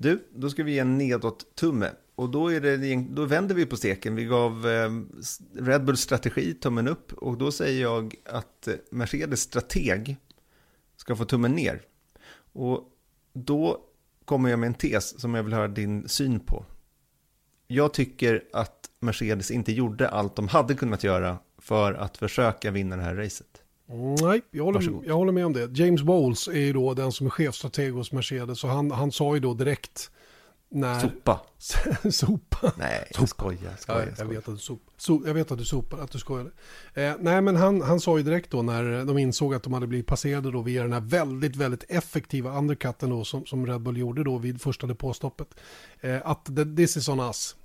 [0.02, 1.90] Du, då ska vi ge en nedåt-tumme.
[2.14, 4.14] Och då, är det, då vänder vi på steken.
[4.14, 4.90] Vi gav eh,
[5.54, 7.12] Red Bulls strategi tummen upp.
[7.12, 10.16] Och då säger jag att eh, Mercedes strateg
[10.96, 11.82] ska få tummen ner.
[12.52, 12.84] Och
[13.32, 13.80] då
[14.24, 16.64] kommer jag med en tes som jag vill höra din syn på.
[17.66, 22.96] Jag tycker att Mercedes inte gjorde allt de hade kunnat göra för att försöka vinna
[22.96, 23.59] det här racet.
[24.22, 25.78] Nej, jag håller, jag håller med om det.
[25.78, 28.64] James Bowles är ju då den som är chefstrateg hos Mercedes.
[28.64, 30.10] Och han, han sa ju då direkt
[30.68, 31.00] när...
[31.00, 31.40] Sopa.
[32.10, 32.72] sopa.
[32.76, 33.76] Nej, jag skojar.
[33.78, 36.18] skojar, ja, jag, vet att du sop, so, jag vet att du sopar, att du
[36.18, 36.50] skojar.
[36.94, 39.86] Eh, nej, men han, han sa ju direkt då när de insåg att de hade
[39.86, 43.96] blivit passerade då via den här väldigt, väldigt effektiva undercutten då som, som Red Bull
[43.96, 45.48] gjorde då vid första depåstoppet.
[46.00, 47.56] Eh, att this is on us.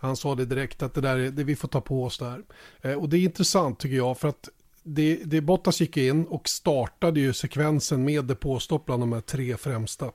[0.00, 2.42] Han sa det direkt att det där är, det vi får ta på oss där.
[2.80, 4.48] Eh, och det är intressant tycker jag för att
[4.94, 9.56] det, det Bottas gick in och startade ju sekvensen med depåstopp bland de här tre
[9.56, 10.12] främsta.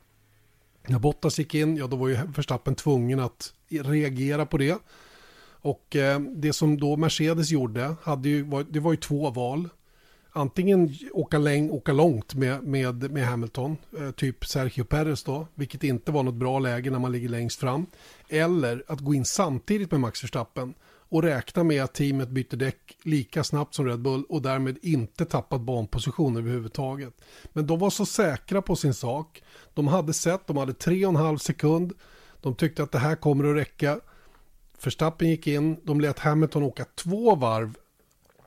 [0.87, 4.77] När Bottas gick in, ja då var ju Verstappen tvungen att reagera på det.
[5.63, 9.69] Och eh, det som då Mercedes gjorde, hade ju, det var ju två val.
[10.31, 15.83] Antingen åka, läng, åka långt med, med, med Hamilton, eh, typ Sergio Perez då, vilket
[15.83, 17.85] inte var något bra läge när man ligger längst fram.
[18.29, 20.73] Eller att gå in samtidigt med Max Verstappen
[21.13, 25.25] och räkna med att teamet byter däck lika snabbt som Red Bull och därmed inte
[25.25, 27.13] tappat banposition överhuvudtaget.
[27.53, 29.43] Men de var så säkra på sin sak.
[29.73, 31.93] De hade sett, de hade tre och en halv sekund.
[32.41, 33.99] De tyckte att det här kommer att räcka.
[34.77, 37.77] Förstappen gick in, de lät Hamilton åka två varv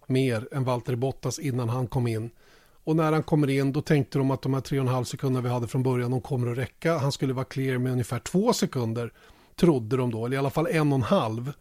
[0.07, 2.31] mer än Valtteri Bottas innan han kom in.
[2.85, 5.05] Och när han kommer in då tänkte de att de här tre och en halv
[5.05, 6.99] sekunder vi hade från början de kommer att räcka.
[6.99, 9.13] Han skulle vara clear med ungefär två sekunder
[9.57, 11.53] trodde de då, eller i alla fall en och en halv.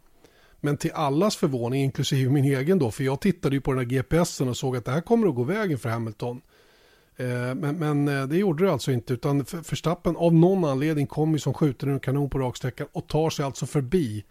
[0.65, 3.85] Men till allas förvåning, inklusive min egen då, för jag tittade ju på den här
[3.85, 6.41] GPSen och såg att det här kommer att gå vägen för Hamilton.
[7.17, 11.33] Eh, men, men, eh, det gjorde det alltså inte, utan Verstappen av någon anledning kom
[11.33, 14.25] ju som skjuter en kanon på raksträckan och tar sig alltså förbi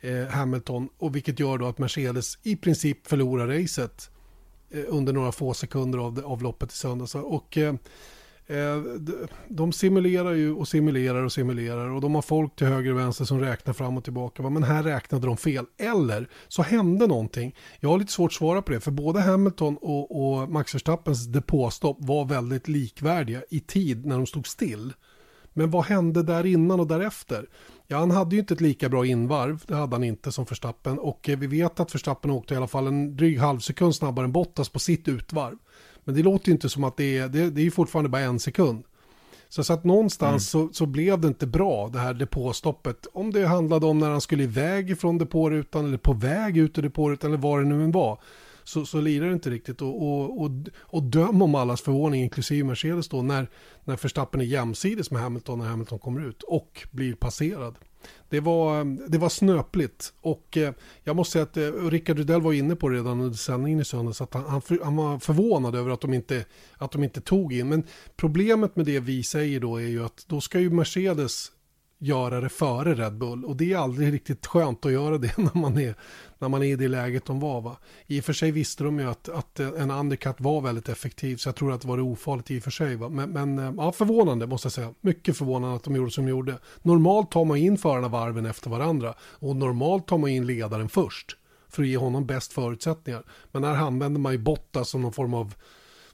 [0.00, 4.10] eh, Hamilton, och vilket gör då att Mercedes i princip förlorar racet
[4.88, 7.14] under några få sekunder av, av loppet i söndags.
[7.14, 7.74] Och Eh,
[8.48, 8.82] Eh,
[9.48, 13.24] de simulerar ju och simulerar och simulerar och de har folk till höger och vänster
[13.24, 14.42] som räknar fram och tillbaka.
[14.42, 15.64] Men här räknade de fel.
[15.78, 17.54] Eller så hände någonting.
[17.80, 21.26] Jag har lite svårt att svara på det för både Hamilton och, och Max Verstappens
[21.26, 24.92] depåstopp var väldigt likvärdiga i tid när de stod still.
[25.52, 27.46] Men vad hände där innan och därefter?
[27.86, 30.98] Ja, han hade ju inte ett lika bra invarv, det hade han inte som Verstappen.
[30.98, 34.32] Och eh, vi vet att Verstappen åkte i alla fall en dryg halvsekund snabbare än
[34.32, 35.56] Bottas på sitt utvarv.
[36.06, 38.40] Men det låter ju inte som att det är, det, det är fortfarande bara en
[38.40, 38.84] sekund.
[39.48, 40.68] Så, så att någonstans mm.
[40.68, 43.06] så, så, blev det inte bra det här depåstoppet.
[43.12, 46.82] Om det handlade om när han skulle iväg från depårutan eller på väg ut ur
[46.82, 48.18] depårutan eller vad det nu än var
[48.68, 49.82] så, så lirar det inte riktigt.
[49.82, 53.48] Och, och, och, och döm om allas förvåning, inklusive Mercedes då, när,
[53.84, 57.74] när Verstappen är jämsides med Hamilton när Hamilton kommer ut och blir passerad.
[58.28, 60.72] Det var, det var snöpligt och eh,
[61.04, 63.84] jag måste säga att eh, Rickard Rydell var inne på det redan under sändningen i
[63.84, 66.44] söndags att han, han, han, var förvånad över att de, inte,
[66.78, 67.68] att de inte tog in.
[67.68, 67.84] Men
[68.16, 71.52] problemet med det vi säger då är ju att då ska ju Mercedes
[71.98, 75.60] göra det före Red Bull och det är aldrig riktigt skönt att göra det när
[75.60, 75.94] man är,
[76.38, 77.60] när man är i det läget de var.
[77.60, 77.76] Va?
[78.06, 81.36] I och för sig visste de ju att, att eh, en undercut var väldigt effektiv
[81.36, 82.96] så jag tror att det var ofarligt i och för sig.
[82.96, 83.08] Va?
[83.08, 84.94] Men, men eh, ja, förvånande måste jag säga.
[85.00, 86.58] Mycket förvånande att de gjorde som de gjorde.
[86.82, 91.36] Normalt tar man in förarna varven efter varandra och normalt tar man in ledaren först
[91.68, 93.22] för att ge honom bäst förutsättningar.
[93.52, 95.54] Men här använder man ju Botta som någon form av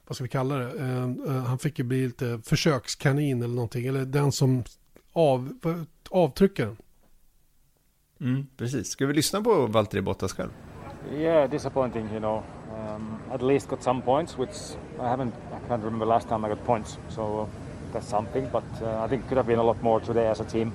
[0.07, 0.73] vad ska vi kalla det?
[0.73, 3.85] Uh, uh, han fick ju bli lite försökskanin eller någonting.
[3.85, 4.63] Eller den som
[5.13, 5.53] av,
[6.09, 6.75] avtrycker
[8.19, 8.89] Mm, precis.
[8.89, 10.49] Ska vi lyssna på Valtteri Bottas själv?
[11.11, 12.43] Yeah, disappointing, you know.
[12.73, 16.49] Um, at least got some points, which I haven't, I can't remember last time I
[16.49, 16.97] got points.
[17.09, 17.47] So
[17.93, 20.45] that's something, but uh, I think could have been a lot more today as a
[20.45, 20.71] team.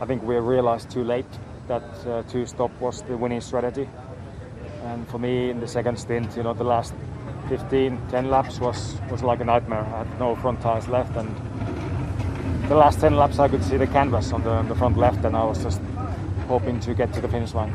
[0.00, 3.88] I think we realized too late that uh, two stop was the winning strategy.
[4.84, 6.94] And for me, in the second stint, you know, the last
[7.48, 9.84] 15, 10 laps was, was like a nightmare.
[9.94, 11.28] I had no front tires left and
[12.68, 15.24] the last 10 laps I could see the canvas on the, on the front left
[15.24, 15.80] and I was just
[16.50, 17.72] hoping to get to the finish line.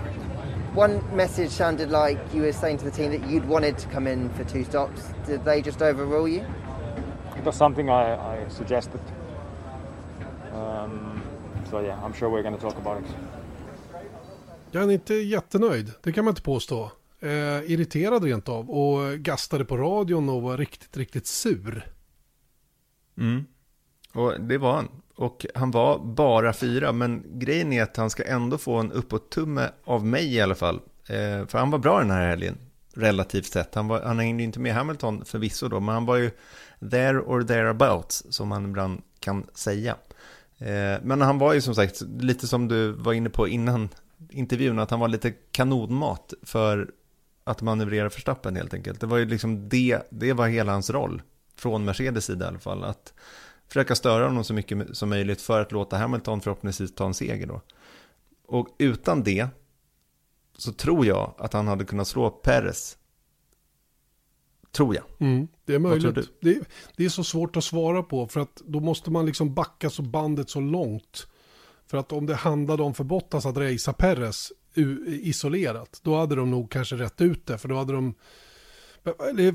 [0.76, 4.12] One message sounded like you were saying to the team that you'd wanted to come
[4.14, 5.02] in for two stops.
[5.28, 6.42] Did they just overrule you?
[7.38, 9.02] It was something I, I suggested.
[10.54, 11.22] Um,
[11.70, 13.16] so yeah, I'm sure we're going to talk about it.
[14.72, 16.92] Jag är inte jättenöjd, det kan man inte påstå.
[17.20, 21.92] Eh, irriterad rent av och gastade på radion och var riktigt, riktigt sur.
[23.18, 23.46] Mm.
[24.16, 24.90] Och det var han.
[25.16, 29.70] Och han var bara fyra, men grejen är att han ska ändå få en uppåt-tumme
[29.84, 30.76] av mig i alla fall.
[31.08, 32.58] Eh, för han var bra den här helgen,
[32.94, 33.76] relativt sett.
[33.76, 36.32] Han, var, han hängde inte med Hamilton förvisso då, men han var ju
[36.80, 39.96] there or thereabouts, som man ibland kan säga.
[40.58, 43.90] Eh, men han var ju som sagt, lite som du var inne på innan
[44.30, 46.90] intervjun, att han var lite kanonmat för
[47.44, 49.00] att manövrera förstappen helt enkelt.
[49.00, 51.22] Det var ju liksom det, det var hela hans roll,
[51.58, 52.84] från Mercedes sida i alla fall.
[52.84, 53.14] Att
[53.68, 57.48] försöka störa honom så mycket som möjligt för att låta Hamilton förhoppningsvis ta en seger
[57.48, 57.62] då.
[58.48, 59.48] Och utan det
[60.58, 62.98] så tror jag att han hade kunnat slå Perez.
[64.72, 65.04] Tror jag.
[65.20, 66.16] Mm, det är möjligt.
[66.42, 66.60] Det,
[66.96, 70.02] det, är så svårt att svara på för att då måste man liksom backa så
[70.02, 71.28] bandet så långt.
[71.88, 74.52] För att om det handlade om för Bottas att racea Perez
[75.08, 77.58] isolerat, då hade de nog kanske rätt ut det.
[77.58, 78.14] För då hade de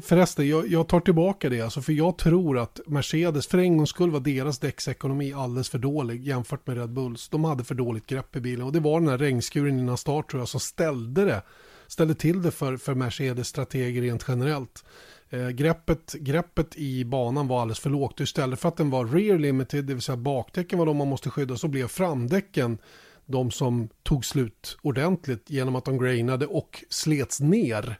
[0.03, 1.61] Förresten, jag, jag, tar tillbaka det.
[1.61, 5.79] Alltså, för jag tror att Mercedes, för en gångs skull var deras däcksekonomi alldeles för
[5.79, 7.29] dålig jämfört med Red Bulls.
[7.29, 10.31] De hade för dåligt grepp i bilen och det var den här regnskuren innan start
[10.31, 11.43] tror jag som ställde det.
[11.87, 14.85] Ställde till det för, för Mercedes strateger rent generellt.
[15.31, 18.21] Eh, greppet, greppet i banan var alldeles för lågt.
[18.21, 21.31] Istället för att den var rear limited, det vill säga bakdäcken var de man måste
[21.31, 22.79] skydda, så blev framdäcken
[23.27, 27.99] de som tog slut ordentligt genom att de grainade och slets ner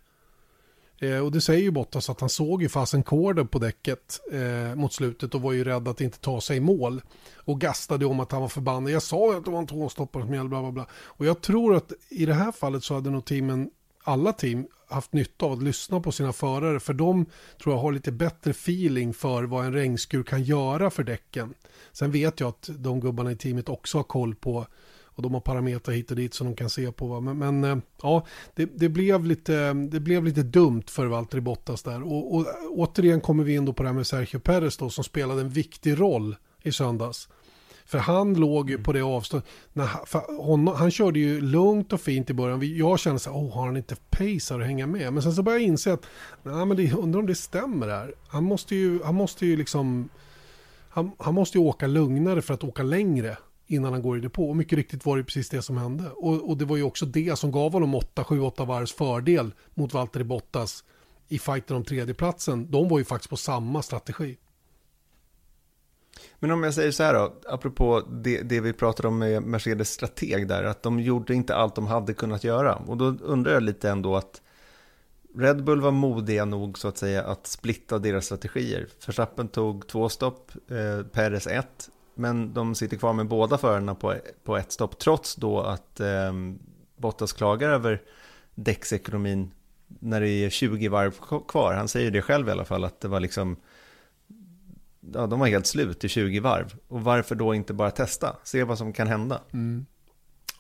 [1.01, 4.75] Eh, och det säger ju Bottas att han såg ju fasen korden på däcket eh,
[4.75, 7.03] mot slutet och var ju rädd att inte ta sig i mål.
[7.35, 8.93] Och gastade om att han var förbannad.
[8.93, 10.87] Jag sa ju att det var en tvåstoppare som gällde, bla bla bla.
[10.93, 13.71] Och jag tror att i det här fallet så hade nog teamen,
[14.05, 16.81] alla team, haft nytta av att lyssna på sina förare.
[16.81, 17.27] För de
[17.63, 21.55] tror jag har lite bättre feeling för vad en regnskur kan göra för däcken.
[21.93, 24.67] Sen vet jag att de gubbarna i teamet också har koll på
[25.15, 27.07] och de har parametrar hit och dit som de kan se på.
[27.07, 27.21] Va?
[27.21, 31.83] Men, men eh, ja, det, det, blev lite, det blev lite dumt för Valtteri Bottas
[31.83, 32.03] där.
[32.03, 35.05] Och, och återigen kommer vi in då på det här med Sergio Perez då, som
[35.05, 37.29] spelade en viktig roll i söndags.
[37.91, 39.49] För han låg ju på det avståndet.
[40.77, 42.77] han körde ju lugnt och fint i början.
[42.77, 45.13] Jag kände så här, oh, har han inte pace att hänga med?
[45.13, 46.07] Men sen så började jag inse att,
[46.43, 48.15] nej men det, undrar om det stämmer här.
[48.29, 50.09] Han måste ju, han måste ju liksom,
[50.89, 53.37] han, han måste ju åka lugnare för att åka längre
[53.71, 54.49] innan han går i depå.
[54.49, 56.11] Och mycket riktigt var det precis det som hände.
[56.11, 60.25] Och, och det var ju också det som gav honom 8-7-8 varvs fördel mot Valtteri
[60.25, 60.85] Bottas
[61.29, 62.71] i fighten om tredjeplatsen.
[62.71, 64.37] De var ju faktiskt på samma strategi.
[66.39, 69.91] Men om jag säger så här då, apropå det, det vi pratade om med Mercedes
[69.91, 72.75] strateg där, att de gjorde inte allt de hade kunnat göra.
[72.75, 74.43] Och då undrar jag lite ändå att
[75.37, 78.89] Red Bull var modiga nog så att säga att splitta deras strategier.
[79.07, 84.15] Verstappen tog två stopp, eh, Perez ett, men de sitter kvar med båda förarna på,
[84.45, 86.33] på ett stopp, trots då att eh,
[86.97, 88.03] Bottas klagar över
[88.55, 89.51] däcksekonomin
[89.99, 91.15] när det är 20 varv
[91.49, 91.75] kvar.
[91.75, 93.57] Han säger det själv i alla fall, att det var liksom,
[95.15, 96.75] ja, de var helt slut i 20 varv.
[96.89, 99.41] Och varför då inte bara testa, se vad som kan hända?
[99.53, 99.87] Mm.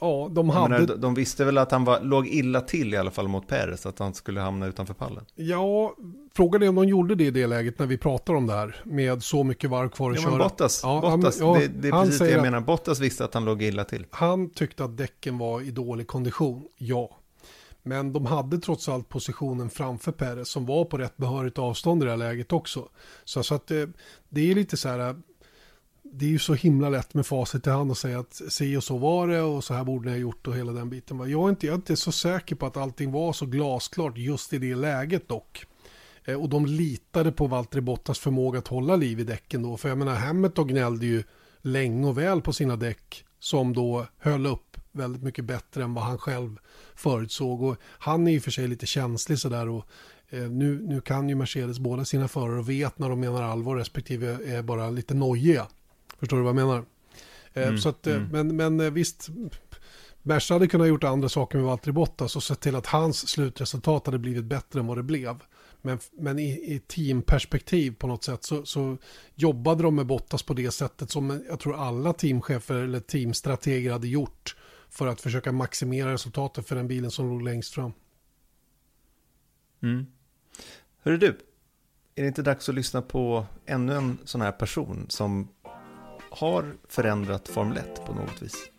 [0.00, 0.68] Ja, de hade...
[0.68, 3.46] menar, de- de visste väl att han var, låg illa till i alla fall mot
[3.48, 5.24] Perez, att han skulle hamna utanför pallen.
[5.34, 5.94] Ja,
[6.34, 8.76] frågan är om de gjorde det i det läget när vi pratar om det här.
[8.84, 10.30] Med så mycket varv kvar att Ja, köra.
[10.30, 12.60] men Bottas, Ja, Bottas ja, det, det är han precis det jag att- menar.
[12.60, 14.06] Bottas visste att han låg illa till.
[14.10, 17.16] Han tyckte att däcken var i dålig kondition, ja.
[17.82, 22.04] Men de hade trots allt positionen framför Perez som var på rätt behörigt avstånd i
[22.04, 22.88] det här läget också.
[23.24, 23.90] Så, så att det,
[24.28, 25.16] det är lite så här,
[26.02, 28.84] det är ju så himla lätt med facit i hand och säga att se och
[28.84, 31.30] så var det och så här borde ni ha gjort och hela den biten.
[31.30, 34.52] Jag är inte, jag är inte så säker på att allting var så glasklart just
[34.52, 35.64] i det läget dock.
[36.24, 39.76] Eh, Och de litade på Valtteri Bottas förmåga att hålla liv i däcken då.
[39.76, 41.22] För jag menar, Hamilton gnällde ju
[41.62, 46.04] länge och väl på sina däck som då höll upp väldigt mycket bättre än vad
[46.04, 46.59] han själv
[46.94, 47.62] förutsåg.
[47.62, 49.87] Och han är i och för sig lite känslig sådär och
[50.28, 53.76] eh, nu, nu kan ju Mercedes båda sina förare och vet när de menar allvar
[53.76, 55.66] respektive är bara lite nojiga.
[56.18, 56.85] Förstår du vad jag menar?
[57.52, 59.28] Eh, så att, eh, Men, men visst,
[60.22, 64.06] Merca hade kunnat gjort andra saker med Valtteri Bottas och sett till att hans slutresultat
[64.06, 65.37] hade blivit bättre än vad det blev.
[65.82, 68.96] Men, men i, i teamperspektiv på något sätt så, så
[69.34, 74.08] jobbade de med Bottas på det sättet som jag tror alla teamchefer eller teamstrateger hade
[74.08, 74.56] gjort
[74.88, 77.92] för att försöka maximera resultatet för den bilen som låg längst fram.
[79.82, 80.06] Mm.
[81.02, 81.38] Hörru du,
[82.14, 85.48] är det inte dags att lyssna på ännu en sån här person som
[86.30, 88.70] har förändrat Formel 1 på något vis?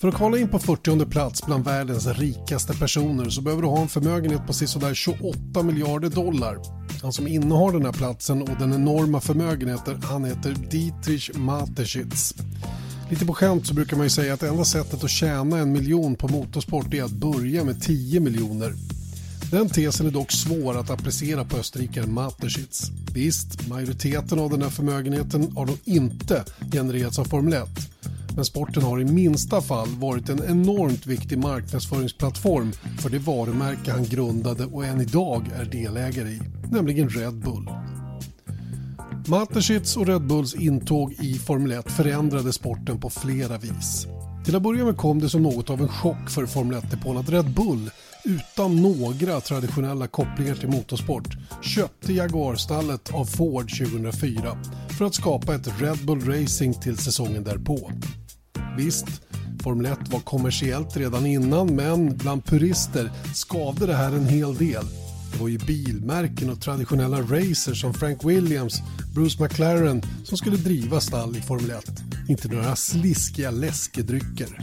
[0.00, 3.80] För att kvala in på 40 plats bland världens rikaste personer så behöver du ha
[3.80, 6.58] en förmögenhet på sådär 28 miljarder dollar.
[7.02, 12.34] Han som innehar den här platsen och den enorma förmögenheten, han heter Dietrich Mateschitz.
[13.10, 16.14] Lite på skämt så brukar man ju säga att enda sättet att tjäna en miljon
[16.14, 18.74] på motorsport är att börja med 10 miljoner.
[19.50, 22.90] Den tesen är dock svår att applicera på österrikaren Mateschitz.
[23.14, 27.68] Visst, majoriteten av den här förmögenheten har nog inte genererats av Formel 1.
[28.38, 34.04] Men sporten har i minsta fall varit en enormt viktig marknadsföringsplattform för det varumärke han
[34.04, 37.70] grundade och än idag är delägare i, nämligen Red Bull.
[39.26, 44.06] Mateschitz och Red Bulls intåg i Formel 1 förändrade sporten på flera vis.
[44.44, 47.30] Till att börja med kom det som något av en chock för Formel 1-depån att
[47.30, 47.90] Red Bull
[48.24, 54.58] utan några traditionella kopplingar till motorsport köpte Jaguarstallet av Ford 2004
[54.98, 57.92] för att skapa ett Red Bull Racing till säsongen därpå.
[58.78, 59.06] Visst,
[59.62, 64.84] Formel 1 var kommersiellt redan innan men bland purister skavde det här en hel del.
[65.32, 68.82] Det var ju bilmärken och traditionella racers som Frank Williams,
[69.14, 71.84] Bruce McLaren som skulle driva stall i Formel 1.
[72.28, 74.60] Inte några sliskiga läskedrycker.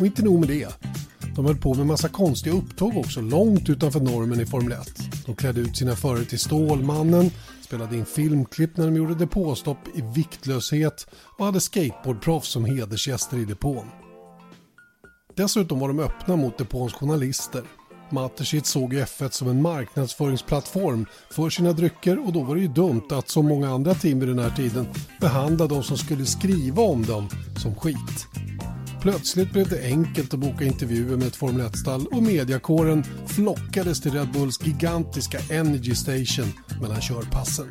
[0.00, 0.68] Och inte nog med det.
[1.36, 4.78] De höll på med massa konstiga upptåg också långt utanför normen i Formel 1.
[5.26, 7.30] De klädde ut sina förare till Stålmannen,
[7.72, 11.06] spelade in filmklipp när de gjorde depåstopp i viktlöshet
[11.38, 13.86] och hade skateboardproffs som hedersgäster i depån.
[15.36, 17.62] Dessutom var de öppna mot depåns journalister.
[18.10, 22.68] Mateschitz såg ju F1 som en marknadsföringsplattform för sina drycker och då var det ju
[22.68, 24.86] dumt att som många andra team vid den här tiden
[25.20, 27.28] behandla de som skulle skriva om dem
[27.62, 28.26] som skit.
[29.02, 34.12] Plötsligt blev det enkelt att boka intervjuer med ett Formel 1-stall och mediakåren flockades till
[34.12, 37.66] Red Bulls gigantiska Energy Station mellan körpassen.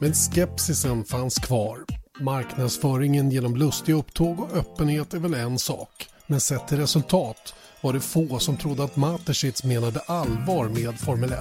[0.00, 1.78] Men skepsisen fanns kvar.
[2.20, 6.06] Marknadsföringen genom lustiga upptåg och öppenhet är väl en sak.
[6.26, 11.32] Men sett till resultat var det få som trodde att Mateschitz menade allvar med Formel
[11.32, 11.38] 1.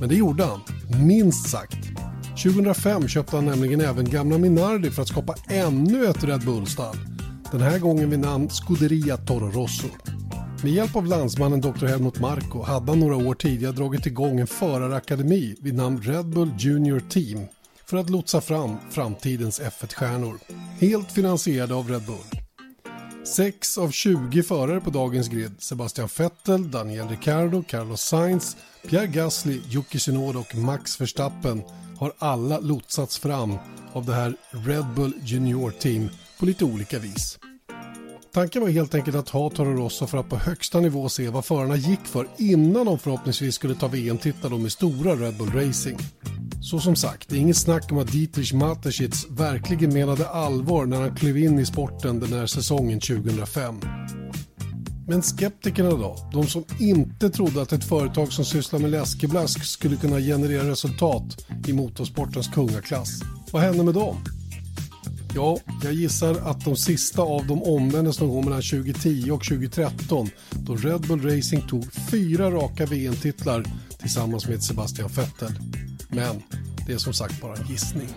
[0.00, 0.60] Men det gjorde han,
[1.06, 1.78] minst sagt.
[2.42, 7.15] 2005 köpte han nämligen även gamla Minardi för att skapa ännu ett Red Bull-stall.
[7.52, 9.88] Den här gången vid namn Scuderia Toro Rosso.
[10.62, 11.86] Med hjälp av landsmannen Dr.
[11.86, 16.50] Helmut Marko hade han några år tidigare dragit igång en förarakademi vid namn Red Bull
[16.58, 17.46] Junior Team
[17.86, 20.38] för att lotsa fram framtidens F1-stjärnor.
[20.78, 22.40] Helt finansierade av Red Bull.
[23.24, 28.56] 6 av 20 förare på dagens grid, Sebastian Vettel, Daniel Ricciardo, Carlos Sainz,
[28.88, 31.62] Pierre Gasly, Yuki Tsunoda och Max Verstappen
[31.98, 33.54] har alla lotsats fram
[33.92, 37.38] av det här Red Bull Junior Team på lite olika vis.
[38.32, 41.44] Tanken var helt enkelt att ha Toro Rosso för att på högsta nivå se vad
[41.44, 45.98] förarna gick för innan de förhoppningsvis skulle ta VM-titlar med stora Red Bull Racing.
[46.62, 51.00] Så som sagt, det är inget snack om att Dietrich Mateschitz verkligen menade allvar när
[51.00, 53.80] han klev in i sporten den här säsongen 2005.
[55.08, 56.16] Men skeptikerna då?
[56.32, 61.46] De som inte trodde att ett företag som sysslar med läskeblask skulle kunna generera resultat
[61.66, 63.08] i motorsportens kungaklass.
[63.52, 64.16] Vad hände med dem?
[65.36, 70.28] Ja, jag gissar att de sista av dem omvändes någon gång mellan 2010 och 2013
[70.50, 73.64] då Red Bull Racing tog fyra raka VM-titlar
[73.98, 75.52] tillsammans med Sebastian Vettel.
[76.08, 76.42] Men
[76.86, 78.08] det är som sagt bara en gissning.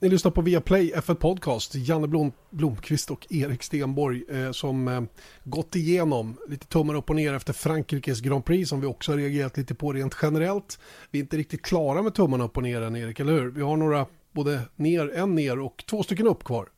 [0.00, 1.74] Ni lyssnar på Viaplay F1 Podcast.
[1.74, 5.02] Janne Blom, Blomqvist och Erik Stenborg eh, som eh,
[5.44, 9.16] gått igenom lite tummar upp och ner efter Frankrikes Grand Prix som vi också har
[9.16, 10.78] reagerat lite på rent generellt.
[11.10, 13.50] Vi är inte riktigt klara med tummarna upp och ner än Erik, eller hur?
[13.50, 16.68] Vi har några både ner, en ner och två stycken upp kvar.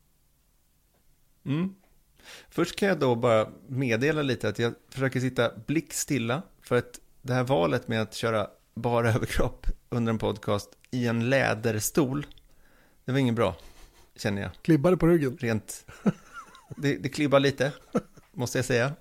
[1.47, 1.75] Mm.
[2.49, 7.35] Först kan jag då bara meddela lite att jag försöker sitta blickstilla för att det
[7.35, 12.27] här valet med att köra bara överkropp under en podcast i en läderstol
[13.11, 13.55] det var inget bra,
[14.17, 14.51] känner jag.
[14.63, 15.37] Klibbade på ryggen?
[15.41, 15.87] Rent,
[16.77, 17.73] det, det klibbar lite,
[18.33, 18.93] måste jag säga.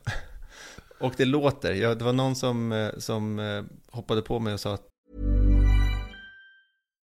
[0.99, 4.59] Och det låter, ja, det var någon som, eh, som eh, hoppade på mig och
[4.59, 4.87] sa att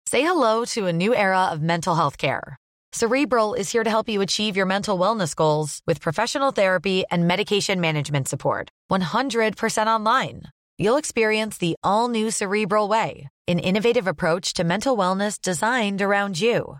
[0.10, 2.56] Say hello to a new era of mental health care.
[2.93, 7.28] Cerebral is here to help you achieve your mental wellness goals with professional therapy and
[7.28, 8.70] medication management support.
[8.91, 10.43] 100% online.
[10.80, 16.39] You'll experience the all new Cerebral Way, an innovative approach to mental wellness designed around
[16.39, 16.80] you.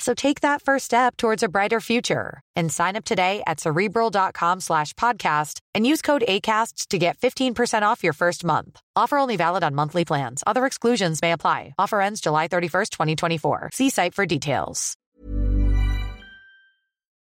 [0.00, 4.60] So take that first step towards a brighter future and sign up today at cerebral.com
[4.60, 8.80] slash podcast and use code ACasts to get 15% off your first month.
[8.96, 10.42] Offer only valid on monthly plans.
[10.46, 11.74] Other exclusions may apply.
[11.78, 13.70] Offer ends July 31st, 2024.
[13.72, 14.94] See site for details.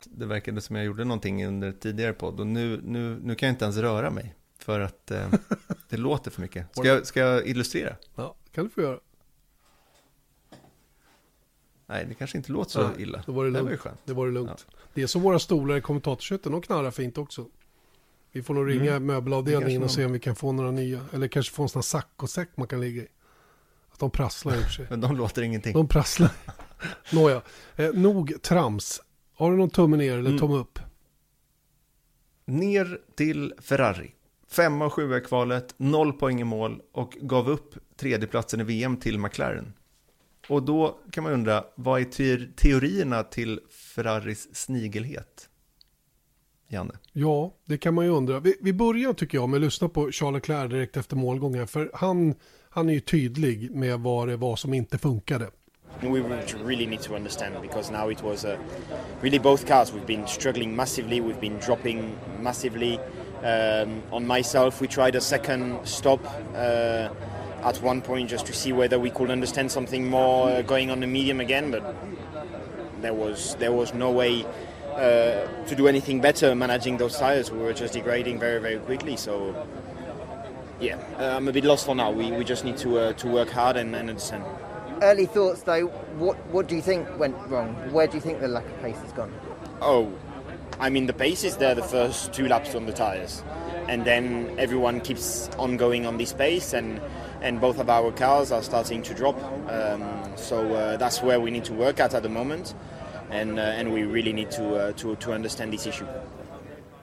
[0.06, 3.54] Det verkade som jag gjorde någonting under tidigare podd och nu, nu, nu kan jag
[3.54, 5.28] inte ens röra mig för att eh,
[5.90, 6.68] det låter för mycket.
[6.72, 7.96] Ska jag, ska jag illustrera?
[8.16, 9.00] Ja, kan du få göra.
[11.94, 13.24] Nej, det kanske inte låter så Nej, illa.
[13.26, 13.64] Då var det lugnt.
[13.66, 14.00] var ju skönt.
[14.06, 14.66] Det var det lugnt.
[14.94, 17.46] Det är som våra stolar i kommentatorshytten, de knarrar fint också.
[18.32, 19.06] Vi får nog ringa Mm.
[19.06, 21.06] möbelavdelningen Det och se om vi kan få några nya.
[21.14, 23.08] Eller kanske få en sån här saccosäck man kan ligga i.
[23.92, 24.86] Att de prasslar i och för sig.
[24.90, 25.74] Men de låter ingenting.
[25.74, 26.30] De prasslar.
[27.14, 27.42] Nåja,
[27.76, 29.02] eh, nog trams.
[29.36, 30.40] Har du någon tumme ner eller Mm.
[30.40, 30.80] tumme upp?
[32.46, 34.12] Ner till Ferrari.
[34.48, 38.98] Femma och sjua i kvalet, noll poäng i mål och gav upp tredjeplatsen i VM
[38.98, 39.74] till McLaren.
[40.48, 43.60] Och då kan man undra, vad är te- teorierna till
[43.96, 45.50] Ferraris snigelhet?
[46.68, 46.94] Janne?
[47.14, 48.40] Ja, det kan man ju undra.
[48.40, 51.66] Vi, vi börjar tycker jag med att lyssna på Charles Leclerc direkt efter målgång här.
[51.66, 52.36] För han,
[52.70, 55.50] han är ju tydlig med vad det var som inte funkade.
[56.02, 56.10] We
[56.66, 58.58] really need to understand because now it was uh,
[59.22, 59.94] really both cars.
[59.94, 61.22] We've been struggling massively.
[61.22, 62.98] We've been dropping massively.
[63.44, 66.20] Um, on myself, we tried a second stop
[66.56, 67.10] uh,
[67.64, 71.00] at one point just to see whether we could understand something more uh, going on
[71.00, 71.96] the medium again, but
[73.02, 74.46] there was there was no way
[74.96, 77.52] uh, to do anything better managing those tires.
[77.52, 79.18] We were just degrading very very quickly.
[79.18, 79.68] So
[80.80, 82.12] yeah, uh, I'm a bit lost for now.
[82.12, 84.44] We, we just need to uh, to work hard and, and understand.
[85.02, 85.88] Early thoughts though,
[86.18, 87.74] what, what do you think went wrong?
[87.92, 89.34] Where do you think the lack of pace has gone?
[89.82, 90.12] Oh,
[90.80, 93.44] I mean, the pace is there the first two laps on the tires,
[93.88, 97.02] and then everyone keeps on going on this pace, and
[97.44, 99.36] and both of our cars are starting to drop.
[99.36, 100.04] Um,
[100.36, 102.76] so uh, that's where we need to work at at the moment,
[103.32, 106.08] and uh, and we really need to uh, to to understand this issue.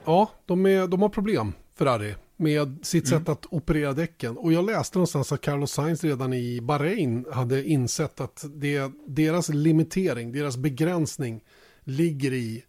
[0.05, 4.37] Ja, de, är, de har problem, Ferrari, med sitt sätt att operera däcken.
[4.37, 9.49] Och jag läste någonstans att Carlos Sainz redan i Bahrain hade insett att det, deras
[9.49, 11.43] limitering, deras begränsning
[11.83, 12.63] ligger i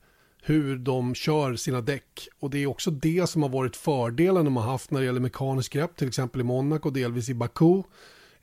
[0.44, 2.28] hur de kör sina däck.
[2.40, 5.20] Och det är också det som har varit fördelen de har haft när det gäller
[5.20, 7.82] mekanisk grepp, till exempel i Monaco delvis i Baku.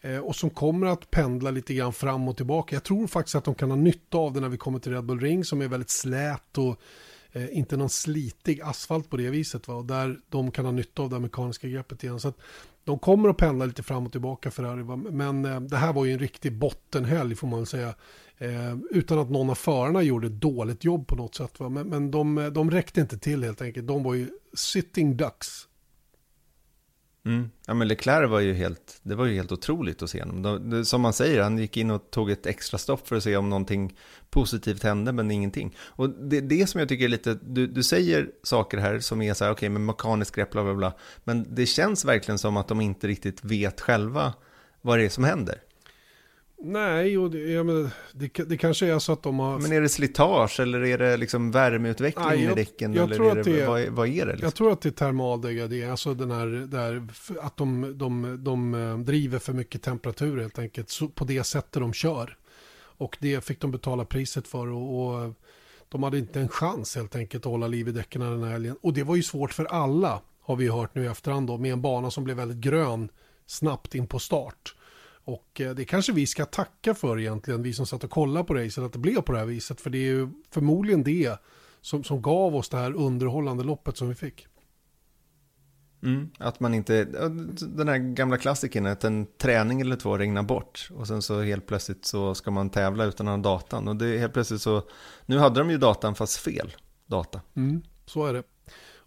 [0.02, 2.76] Eh, och som kommer att pendla lite grann fram och tillbaka.
[2.76, 5.04] Jag tror faktiskt att de kan ha nytta av det när vi kommer till Red
[5.04, 6.80] Bull Ring som är väldigt slät och
[7.32, 9.68] eh, inte någon slitig asfalt på det viset.
[9.68, 9.74] Va?
[9.74, 12.20] Och där de kan ha nytta av det mekaniska greppet igen.
[12.20, 12.38] Så att
[12.84, 14.84] de kommer att pendla lite fram och tillbaka Ferrari.
[14.84, 14.96] Va?
[14.96, 17.94] Men eh, det här var ju en riktig bottenhelg får man väl säga.
[18.42, 21.60] Eh, utan att någon av förarna gjorde ett dåligt jobb på något sätt.
[21.60, 21.70] Va?
[21.70, 23.88] Men, men de, de räckte inte till helt enkelt.
[23.88, 25.70] De var ju sitting ducks.
[27.26, 27.50] Mm.
[27.68, 30.42] Ja, men Leclerc var ju helt, det var ju helt otroligt att se honom.
[30.42, 33.24] De, de, som man säger, han gick in och tog ett extra stopp för att
[33.24, 33.98] se om någonting
[34.30, 35.76] positivt hände, men ingenting.
[35.80, 39.34] Och det, det som jag tycker är lite, du, du säger saker här som är
[39.34, 40.94] så här, okej, okay, med mekanisk grepp, bla bla bla.
[41.24, 44.34] Men det känns verkligen som att de inte riktigt vet själva
[44.82, 45.62] vad det är som händer.
[46.62, 49.60] Nej, och det, menar, det, det kanske är så att de har...
[49.60, 52.94] Men är det slitage eller är det liksom värmeutveckling Nej, jag- i däcken?
[52.94, 54.32] jag eller tror är att det, vad, vad är det?
[54.32, 54.46] Liksom?
[54.46, 57.08] Jag tror att det är termaldegradering, alltså den här där,
[57.42, 61.82] att de, de, de eh, driver för mycket temperatur helt enkelt, så på det sättet
[61.82, 62.38] de kör.
[62.82, 65.34] Och det fick de betala priset för och, och
[65.90, 68.76] de hade inte en chans helt enkelt att hålla liv i däcken den här helgen.
[68.82, 71.74] Och det var ju svårt för alla, har vi hört nu i efterhand då, med
[71.74, 73.10] en bana som blev väldigt grön
[73.46, 74.76] snabbt in på start.
[75.30, 78.54] Och eh, det kanske vi ska tacka för egentligen, vi som satt och kollade på
[78.54, 79.82] racet, att det blev på det här viset.
[79.82, 81.40] För det är ju förmodligen det
[81.82, 84.48] som, som gav oss det här underhållande loppet som vi fick.
[86.04, 87.04] Mm, att man inte,
[87.60, 91.68] den här gamla klassikern, att en träning eller två regnar bort och sen så helt
[91.68, 93.88] plötsligt så ska man tävla utan att ha datan.
[93.88, 94.82] Och det är helt plötsligt så,
[95.26, 96.72] nu hade de ju datan fast fel
[97.06, 97.42] data.
[97.56, 98.44] Mm, så är det.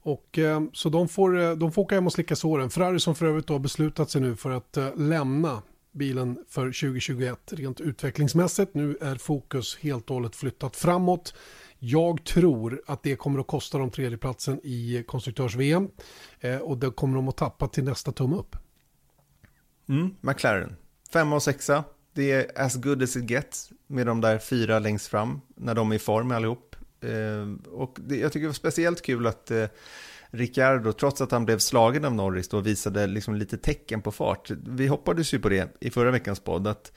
[0.05, 2.71] Och eh, så de får, eh, de får åka hem och slicka såren.
[2.71, 5.63] Ferrari som för övrigt har beslutat sig nu för att lämna
[5.93, 8.75] bilen för 2021 rent utvecklingsmässigt.
[8.75, 11.35] Nu är fokus helt och hållet flyttat framåt.
[11.79, 15.89] Jag tror att det kommer att kosta dem tredjeplatsen i konstruktörs-VM
[16.41, 18.57] eh, och det kommer de att tappa till nästa tumme upp.
[19.89, 20.77] Mm, McLaren,
[21.13, 21.85] femma och sexa.
[22.15, 25.91] Det är as good as it gets med de där fyra längst fram när de
[25.93, 26.77] är i form allihop.
[27.01, 29.67] Eh, och det, jag tycker det var speciellt kul att eh,
[30.35, 34.51] Ricciardo, trots att han blev slagen av Norris, då visade liksom lite tecken på fart.
[34.51, 36.93] Vi hoppades ju på det i förra veckans podd, att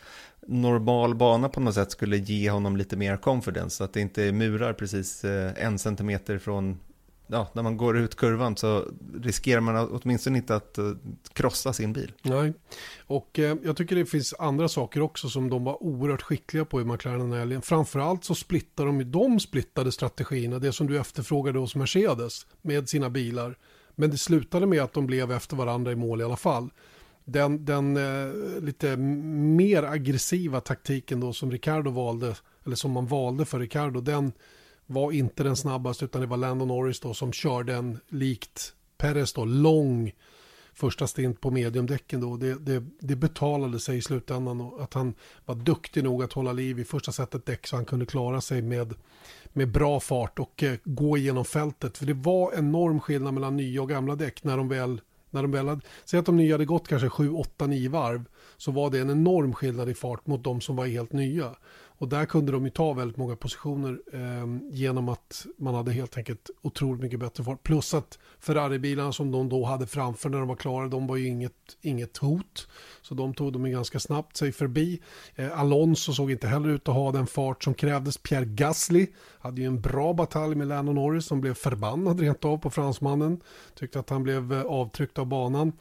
[0.48, 4.24] normal bana på något sätt skulle ge honom lite mer confidence, så att det inte
[4.24, 6.80] är murar precis eh, en centimeter från
[7.28, 8.86] ja, när man går ut kurvan så
[9.22, 10.92] riskerar man åtminstone inte att eh,
[11.34, 12.12] krossa sin bil.
[12.22, 12.54] Nej,
[13.08, 16.82] och eh, jag tycker det finns andra saker också som de var oerhört skickliga på
[16.82, 17.62] i McLaren den här helgen.
[17.62, 22.90] Framförallt så splittar de, ju de splittade strategierna, det som du efterfrågade hos Mercedes med
[22.90, 23.58] sina bilar.
[23.96, 26.70] Men det slutade med att de blev efter varandra i mål i alla fall.
[27.26, 33.46] Den, den eh, lite mer aggressiva taktiken då som Ricardo valde, eller som man valde
[33.46, 34.32] för Ricardo, den
[34.86, 39.34] var inte den snabbaste utan det var Landon Norris då som körde en likt Perez
[39.34, 40.12] då lång
[40.74, 42.38] första stint på mediumdäcken då.
[42.38, 45.14] Det, det, det betalade sig i slutändan och att han
[45.46, 48.62] var duktig nog att hålla liv i första sättet däck så han kunde klara sig
[48.62, 48.94] med,
[49.54, 51.98] med bra fart och eh, gå igenom fältet.
[51.98, 55.52] För det var enorm skillnad mellan nya och gamla däck när de väl när de
[55.52, 58.26] väl hade, säg att de nya hade gått kanske 7, 8, 9 varv
[58.58, 61.56] så var det en enorm skillnad i fart mot de som var helt nya.
[61.98, 66.18] Och där kunde de ju ta väldigt många positioner eh, genom att man hade helt
[66.18, 67.64] enkelt otroligt mycket bättre fart.
[67.64, 71.28] Plus att Ferrari-bilarna som de då hade framför när de var klara, de var ju
[71.28, 72.68] inget, inget hot.
[73.02, 75.02] Så de tog de ju ganska snabbt sig förbi.
[75.36, 78.18] Eh, Alonso såg inte heller ut att ha den fart som krävdes.
[78.18, 79.08] Pierre Gasly
[79.40, 83.42] hade ju en bra batalj med Lando Norris som blev förbannad rent av på fransmannen.
[83.76, 85.74] Tyckte att han blev eh, avtryckt av banan.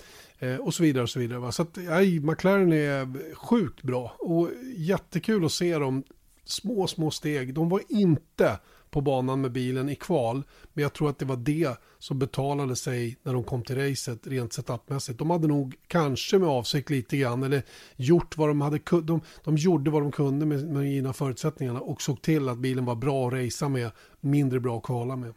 [0.44, 1.38] Eh, och så vidare och så vidare.
[1.38, 1.52] Va?
[1.52, 6.02] Så att aj, McLaren är sjukt bra och jättekul att se dem
[6.44, 7.54] små, små steg.
[7.54, 8.58] De var inte
[8.90, 10.42] på banan med bilen i kval.
[10.72, 14.26] Men jag tror att det var det som betalade sig när de kom till racet
[14.26, 15.18] rent setupmässigt.
[15.18, 17.62] De hade nog kanske med avsikt lite grann eller
[17.96, 22.02] gjort vad de hade de, de gjorde vad de kunde med, med givna förutsättningarna och
[22.02, 23.90] såg till att bilen var bra att racea med,
[24.20, 25.34] mindre bra att kvala med.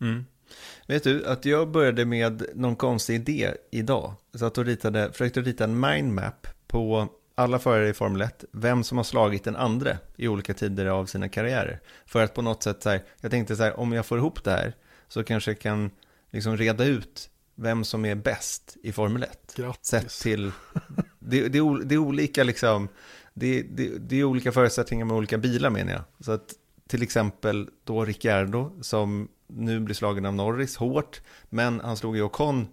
[0.00, 0.24] Mm.
[0.86, 4.14] Vet du, att jag började med någon konstig idé idag.
[4.34, 8.84] Så att jag ritade, försökte rita en mindmap på alla förare i Formel 1, vem
[8.84, 11.80] som har slagit den andra i olika tider av sina karriärer.
[12.06, 14.44] För att på något sätt, så här, jag tänkte så här, om jag får ihop
[14.44, 14.74] det här
[15.08, 15.90] så kanske jag kan
[16.30, 19.54] liksom reda ut vem som är bäst i Formel 1.
[19.56, 19.88] Grattis.
[19.88, 20.52] Sett till,
[21.18, 22.88] det, det, det är olika liksom,
[23.34, 26.02] det, det, det är olika förutsättningar med olika bilar menar jag.
[26.20, 26.54] Så att
[26.88, 32.22] till exempel då Ricciardo som nu blir slagen av Norris hårt, men han slog ju
[32.22, 32.66] Ocon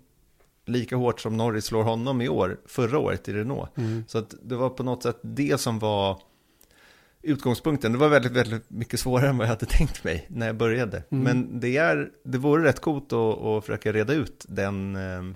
[0.65, 3.77] lika hårt som Norris slår honom i år, förra året i Renault.
[3.77, 4.03] Mm.
[4.07, 6.19] Så att det var på något sätt det som var
[7.21, 7.91] utgångspunkten.
[7.91, 11.03] Det var väldigt, väldigt mycket svårare än vad jag hade tänkt mig när jag började.
[11.09, 11.23] Mm.
[11.23, 15.35] Men det, är, det vore rätt coolt att, att försöka reda ut den eh,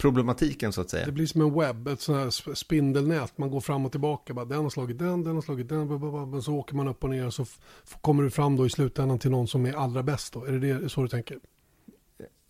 [0.00, 1.06] problematiken så att säga.
[1.06, 3.38] Det blir som en webb, ett sånt här spindelnät.
[3.38, 4.34] Man går fram och tillbaka.
[4.34, 6.42] Bara, den har slagit den, den har slagit den.
[6.42, 7.46] Så åker man upp och ner och så
[8.00, 10.32] kommer du fram då i slutändan till någon som är allra bäst.
[10.32, 10.44] Då.
[10.44, 11.38] Är det, det så du tänker?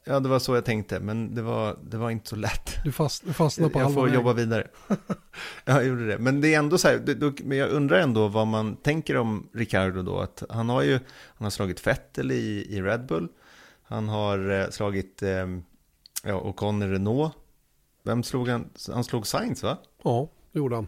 [0.04, 2.84] Ja, det var så jag tänkte, men det var, det var inte så lätt.
[2.84, 4.66] Du, fast, du fastnade på Jag får jobba vidare.
[5.64, 6.18] jag gjorde det.
[6.18, 9.48] Men det är ändå så här, då, men jag undrar ändå vad man tänker om
[9.54, 10.18] Ricardo då.
[10.18, 10.92] Att han har ju,
[11.26, 13.28] han har slagit Vettel i, i Red Bull.
[13.82, 15.46] Han har eh, slagit, eh,
[16.24, 17.32] ja, Ocon i Renault.
[18.02, 18.70] Vem slog han?
[18.92, 19.78] Han slog Sainz va?
[20.02, 20.86] Ja, det gjorde han.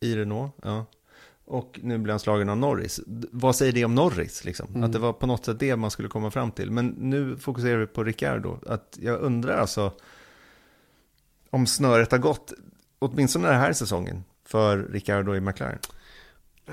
[0.00, 0.86] I Renault, ja.
[1.44, 3.00] Och nu blir han slagen av Norris.
[3.30, 4.44] Vad säger det om Norris?
[4.44, 4.68] Liksom?
[4.68, 4.84] Mm.
[4.84, 6.70] Att det var på något sätt det man skulle komma fram till.
[6.70, 8.58] Men nu fokuserar vi på Ricardo.
[8.66, 9.92] Att jag undrar alltså
[11.50, 12.52] om snöret har gått,
[12.98, 15.78] åtminstone den här säsongen, för Ricardo i McLaren.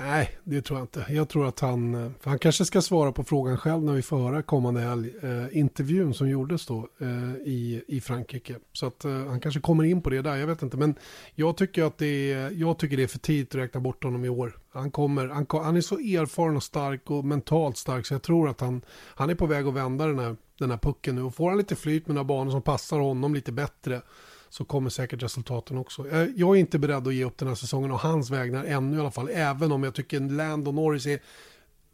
[0.00, 1.06] Nej, det tror jag inte.
[1.08, 4.02] Jag tror att han, eh, för han kanske ska svara på frågan själv när vi
[4.02, 5.12] får höra kommande helg.
[5.22, 8.56] Eh, intervjun som gjordes då eh, i, i Frankrike.
[8.72, 10.76] Så att eh, han kanske kommer in på det där, jag vet inte.
[10.76, 10.94] Men
[11.34, 14.24] jag tycker att det är, jag tycker det är för tidigt att räkna bort honom
[14.24, 14.58] i år.
[14.72, 18.48] Han, kommer, han, han är så erfaren och stark och mentalt stark så jag tror
[18.48, 18.82] att han,
[19.14, 21.22] han är på väg att vända den här, den här pucken nu.
[21.22, 24.02] Och får han lite flyt med några banor som passar honom lite bättre
[24.50, 26.08] så kommer säkert resultaten också.
[26.36, 29.00] Jag är inte beredd att ge upp den här säsongen och hans vägnar ännu i
[29.00, 29.28] alla fall.
[29.32, 31.20] Även om jag tycker Landon Norris är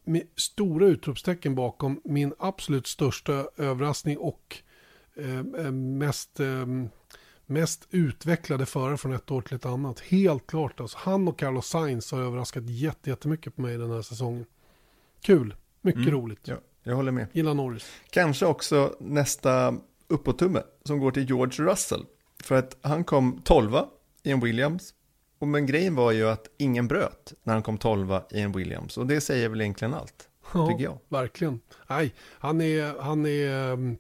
[0.05, 4.57] med stora utropstecken bakom min absolut största överraskning och
[5.17, 6.67] eh, eh, mest, eh,
[7.47, 10.01] mest utvecklade förare från ett år till ett annat.
[10.01, 10.99] Helt klart alltså.
[11.01, 12.65] Han och Carlos Sainz har överraskat
[13.05, 14.47] jättemycket på mig den här säsongen.
[15.21, 16.15] Kul, mycket mm.
[16.15, 16.49] roligt.
[16.49, 17.27] Ja, jag håller med.
[17.33, 17.93] Gillar Norris.
[18.11, 19.75] Kanske också nästa
[20.09, 22.05] uppåttumme som går till George Russell.
[22.45, 23.89] För att han kom tolva
[24.23, 24.95] i en Williams.
[25.39, 28.99] Och men grejen var ju att ingen bröt när han kom tolva i en Williams.
[28.99, 30.99] Och det säger väl egentligen allt, ja, tycker jag.
[31.09, 31.61] Verkligen.
[31.89, 33.97] Nej, han är, han är, ehm,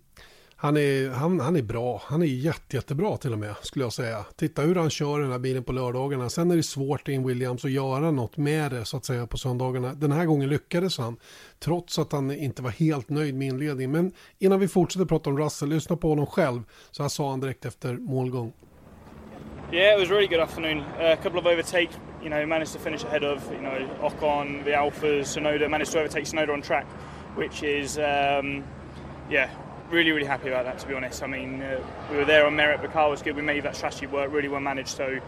[0.65, 2.03] han är, han, han är bra.
[2.05, 4.25] Han är jätte, jättebra till och med, skulle jag säga.
[4.37, 6.29] Titta hur han kör den här bilen på lördagarna.
[6.31, 9.39] Sen är det svårt in Williams att göra något med det, så att säga, på
[9.39, 9.95] söndagarna.
[9.95, 11.17] Den här gången lyckades han,
[11.61, 13.91] trots att han inte var helt nöjd med inledningen.
[13.91, 16.62] Men innan vi fortsätter prata om Russell, lyssna på honom själv.
[16.91, 18.53] Så här sa han direkt efter målgång.
[19.73, 20.79] Yeah, it was a really good afternoon.
[20.79, 21.91] Uh, a couple of overtake,
[22.23, 25.99] you know, managed to finish ahead of, you know, Ocon, the Alphas, Sonoda, managed to
[25.99, 26.87] overtake Sonoda on track,
[27.37, 28.65] which is, um,
[29.31, 29.51] yeah,
[29.91, 31.22] really, really happy about that, to be honest.
[31.22, 31.80] I mean, uh,
[32.11, 34.49] we were there on merit, the car was good, we made that strategy work, really
[34.49, 34.91] well managed.
[34.91, 35.20] So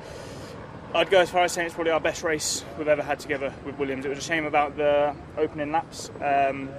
[0.94, 3.52] I'd go as far as saying it's probably our best race we've ever had together
[3.64, 4.04] with Williams.
[4.04, 6.10] It was a shame about the opening laps.
[6.22, 6.70] Um,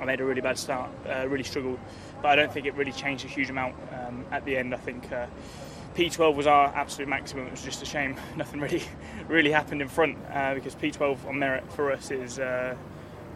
[0.00, 1.78] I made a really bad start, uh, really struggled,
[2.22, 4.72] but I don't think it really changed a huge amount um, at the end.
[4.72, 5.26] I think uh,
[5.94, 7.46] P12 was our absolute maximum.
[7.46, 8.82] It was just a shame nothing really,
[9.28, 12.74] really happened in front uh, because P12 on merit for us is, uh,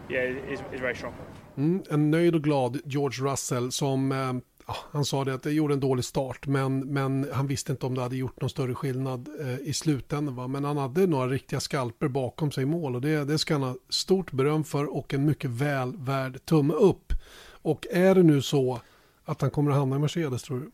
[0.09, 1.13] yeah, is, is very strong.
[1.57, 4.33] Mm, en nöjd och glad George Russell som eh,
[4.67, 7.95] han sa det att det gjorde en dålig start men, men han visste inte om
[7.95, 10.35] det hade gjort någon större skillnad eh, i slutändan.
[10.35, 10.47] Va?
[10.47, 13.63] Men han hade några riktiga skalper bakom sig i mål och det, det ska han
[13.63, 17.13] ha stort beröm för och en mycket väl värd tumme upp.
[17.49, 18.81] Och är det nu så
[19.25, 20.71] att han kommer att hamna i Mercedes tror du?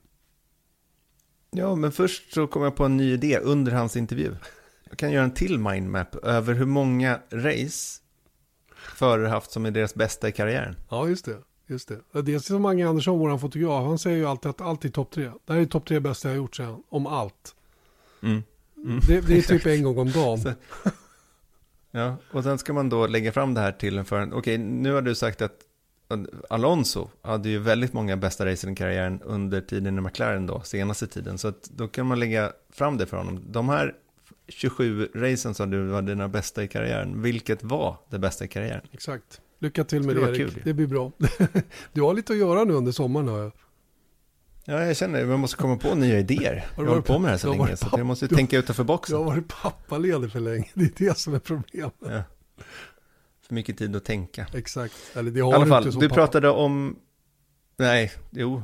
[1.52, 4.36] Ja, men först så kom jag på en ny idé under hans intervju.
[4.90, 8.02] Jag kan göra en till mindmap över hur många race
[8.96, 10.76] förare haft som är deras bästa i karriären.
[10.90, 11.38] Ja, just det.
[11.68, 12.22] Just det.
[12.22, 15.32] Dels som Mange Andersson, vår fotograf, han säger ju alltid att allt är topp tre.
[15.46, 17.56] Det här är topp tre bästa jag har gjort, säger han, om allt.
[18.24, 18.44] Mm.
[18.78, 19.00] Mm.
[19.08, 20.38] Det, det, är typ en gång om dagen.
[20.42, 20.54] Så,
[21.92, 24.30] ja, och sen ska man då lägga fram det här till en förare.
[24.34, 25.60] Okej, nu har du sagt att
[26.50, 31.08] Alonso hade ju väldigt många bästa racer i karriären under tiden i McLaren då, senaste
[31.08, 31.38] tiden.
[31.38, 33.44] Så att då kan man lägga fram det för honom.
[33.48, 33.96] De här
[34.48, 38.82] 27 racen som du var dina bästa i karriären, vilket var det bästa i karriären?
[38.92, 39.42] Exakt.
[39.60, 40.38] Lycka till med det, Erik.
[40.38, 40.62] Kul.
[40.64, 41.12] Det blir bra.
[41.94, 43.52] du har lite att göra nu under sommaren hör jag.
[44.66, 46.66] Ja, jag känner att man måste komma på nya idéer.
[46.76, 48.84] Jag har hållit på med det här så länge, så jag måste du, tänka utanför
[48.84, 49.16] boxen.
[49.16, 51.94] Du har varit pappaledig för länge, det är det som är problemet.
[52.00, 52.24] Ja.
[53.48, 54.48] För mycket tid att tänka.
[54.54, 57.00] Exakt, eller det har I alla fall, du, du pratade om...
[57.78, 58.64] Nej, jo,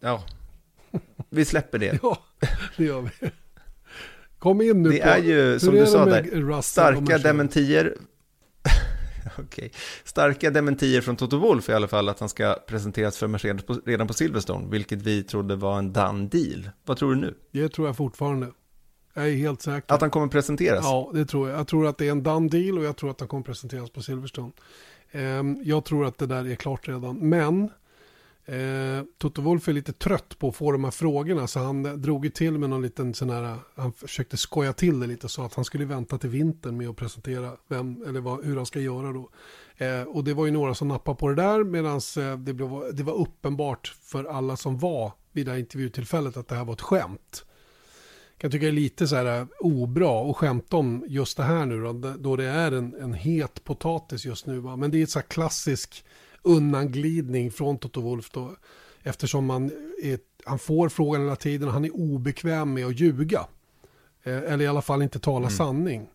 [0.00, 0.24] ja.
[1.30, 1.98] Vi släpper det.
[2.02, 2.18] ja,
[2.76, 3.30] det gör vi.
[4.38, 5.08] Kom in nu det på...
[5.08, 7.96] är ju, som är du sa där, starka dementier.
[9.38, 9.70] okay.
[10.04, 13.80] Starka dementier från Toto Wolff i alla fall att han ska presenteras för Mercedes på,
[13.86, 16.70] redan på Silverstone, vilket vi trodde var en done deal.
[16.84, 17.34] Vad tror du nu?
[17.52, 18.48] Det tror jag fortfarande.
[19.14, 19.94] Jag är helt säker.
[19.94, 20.84] Att han kommer presenteras?
[20.84, 21.58] Ja, det tror jag.
[21.58, 23.90] Jag tror att det är en done deal och jag tror att han kommer presenteras
[23.90, 24.52] på Silverstone.
[25.12, 27.16] Ehm, jag tror att det där är klart redan.
[27.16, 27.70] Men
[28.48, 32.24] Eh, Toto Wolff är lite trött på att få de här frågorna så han drog
[32.24, 35.54] ju till med någon liten sån här, han försökte skoja till det lite så att
[35.54, 39.12] han skulle vänta till vintern med att presentera vem, eller vad, hur han ska göra
[39.12, 39.30] då.
[39.76, 42.52] Eh, och det var ju några som nappade på det där medan eh, det,
[42.92, 46.72] det var uppenbart för alla som var vid det här intervjutillfället att det här var
[46.72, 47.44] ett skämt.
[48.32, 51.42] Jag kan tycka det är lite så här eh, obra att skämta om just det
[51.42, 54.58] här nu då, då det är en, en het potatis just nu.
[54.58, 54.76] Va?
[54.76, 56.04] Men det är ett så här klassiskt
[56.46, 58.56] undanglidning från Toto Wolf då.
[59.02, 59.70] Eftersom man
[60.02, 63.46] är, han får frågan hela tiden och han är obekväm med att ljuga.
[64.22, 65.50] Eh, eller i alla fall inte tala mm.
[65.50, 66.08] sanning.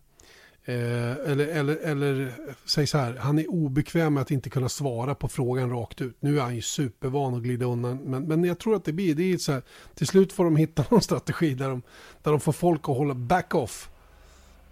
[0.64, 2.32] Eh, eller, eller, eller
[2.64, 6.16] säg så här, han är obekväm med att inte kunna svara på frågan rakt ut.
[6.20, 7.96] Nu är han ju supervan att glida undan.
[7.96, 9.62] Men, men jag tror att det blir, det är så här,
[9.94, 11.82] till slut får de hitta någon strategi där de,
[12.22, 13.90] där de får folk att hålla back off.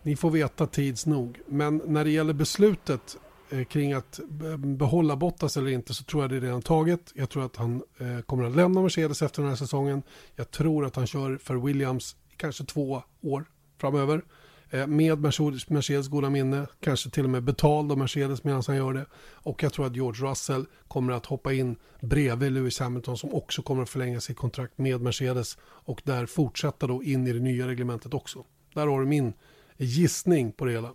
[0.02, 1.40] Ni får veta tids nog.
[1.46, 3.16] Men när det gäller beslutet
[3.50, 4.20] Eh, kring att
[4.58, 7.12] behålla Bottas eller inte så tror jag det är redan taget.
[7.14, 10.02] Jag tror att han eh, kommer att lämna Mercedes efter den här säsongen.
[10.36, 13.44] Jag tror att han kör för Williams kanske två år
[13.78, 14.22] framöver.
[14.70, 15.20] Eh, med
[15.68, 19.06] Mercedes goda minne, kanske till och med betald av Mercedes medan han gör det.
[19.32, 23.62] Och jag tror att George Russell kommer att hoppa in bredvid Lewis Hamilton som också
[23.62, 27.68] kommer att förlänga sitt kontrakt med Mercedes och där fortsätta då in i det nya
[27.68, 28.44] reglementet också.
[28.74, 29.32] Där har du min
[29.76, 30.94] gissning på det hela.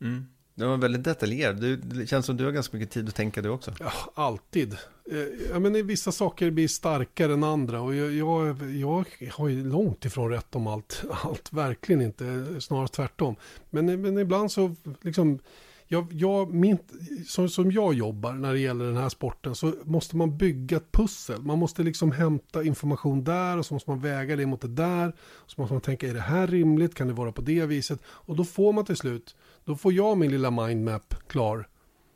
[0.00, 0.33] Mm.
[0.54, 1.78] Det var väldigt detaljerad.
[1.78, 3.72] Det känns som du har ganska mycket tid att tänka du också.
[3.80, 4.72] Ja, alltid.
[5.10, 5.18] Eh,
[5.52, 10.04] ja, men vissa saker blir starkare än andra och jag, jag, jag har ju långt
[10.04, 11.04] ifrån rätt om allt.
[11.22, 12.46] Allt, verkligen inte.
[12.60, 13.36] Snarare tvärtom.
[13.70, 15.38] Men, men ibland så liksom
[15.86, 16.78] jag, jag, min,
[17.26, 20.92] som, som jag jobbar när det gäller den här sporten så måste man bygga ett
[20.92, 21.42] pussel.
[21.42, 25.16] Man måste liksom hämta information där och så måste man väga det mot det där.
[25.46, 26.94] Så måste man tänka, är det här rimligt?
[26.94, 28.00] Kan det vara på det viset?
[28.06, 31.68] Och då får man till slut, då får jag min lilla mindmap klar.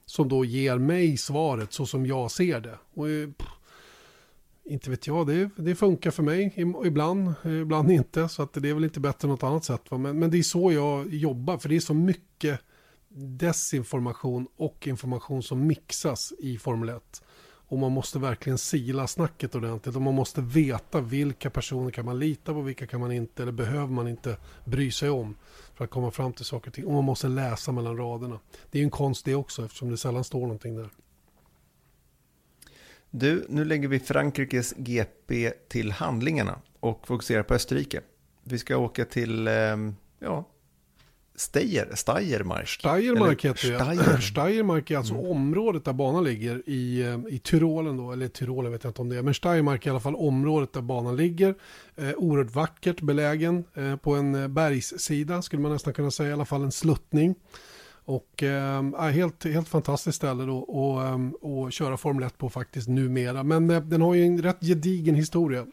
[0.06, 2.78] Som då ger mig svaret så som jag ser det.
[2.94, 3.48] Och, eh, pff,
[4.64, 6.54] inte vet jag, det, det funkar för mig
[6.84, 8.28] ibland, ibland inte.
[8.28, 9.90] Så att det är väl inte bättre än något annat sätt.
[9.90, 12.60] Men, men det är så jag jobbar, för det är så mycket
[13.18, 17.22] desinformation och information som mixas i Formel 1.
[17.70, 22.18] Och man måste verkligen sila snacket ordentligt och man måste veta vilka personer kan man
[22.18, 25.36] lita på, vilka kan man inte eller behöver man inte bry sig om
[25.74, 26.86] för att komma fram till saker och ting.
[26.86, 28.40] Och man måste läsa mellan raderna.
[28.70, 30.90] Det är en konst det också eftersom det sällan står någonting där.
[33.10, 38.00] Du, nu lägger vi Frankrikes GP till handlingarna och fokuserar på Österrike.
[38.44, 40.44] Vi ska åka till, ehm, ja,
[41.39, 42.68] Steier, Steiermark.
[42.68, 43.78] Steiermark heter det.
[43.78, 44.20] Steier.
[44.30, 45.30] Steiermark är alltså mm.
[45.30, 49.09] området där banan ligger i, eh, i Tyrolen då, eller Tyrolen vet jag inte om
[49.09, 51.55] det är, men Steiermark är i alla fall området där banan ligger.
[51.97, 56.32] Eh, oerhört vackert belägen eh, på en eh, bergssida skulle man nästan kunna säga, i
[56.32, 57.34] alla fall en sluttning.
[58.09, 61.03] Och eh, helt, helt fantastiskt ställe då och,
[61.41, 63.43] och köra Formel 1 på faktiskt numera.
[63.43, 65.66] Men eh, den har ju en rätt gedigen historia.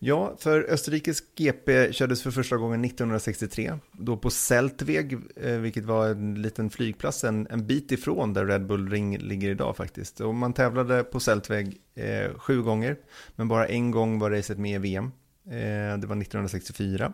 [0.00, 6.08] Ja, för Österrikes GP kördes för första gången 1963, då på Seltweg, eh, vilket var
[6.08, 10.20] en liten flygplats en, en bit ifrån där Red Bull Ring ligger idag faktiskt.
[10.20, 12.96] Och man tävlade på Seltweg eh, sju gånger,
[13.36, 15.12] men bara en gång var racet med i VM.
[15.46, 17.12] Eh, det var 1964.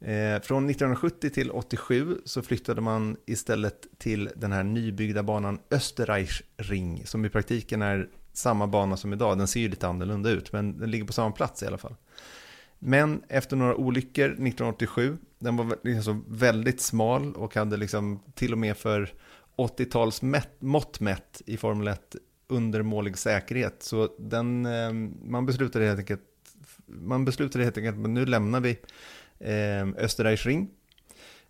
[0.00, 6.42] Eh, från 1970 till 87 så flyttade man istället till den här nybyggda banan Österreich
[6.56, 9.38] Ring, som i praktiken är samma bana som idag.
[9.38, 11.94] Den ser ju lite annorlunda ut, men den ligger på samma plats i alla fall.
[12.78, 18.58] Men efter några olyckor 1987, den var liksom väldigt smal och hade liksom till och
[18.58, 19.12] med för
[19.56, 20.22] 80-tals
[20.58, 22.16] mått mätt i Formel 1
[22.46, 23.82] undermålig säkerhet.
[23.82, 26.22] Så den, ehm, man beslutade helt enkelt,
[26.86, 28.78] man beslutade helt enkelt att nu lämnar vi
[29.38, 30.70] eh, Österreichring.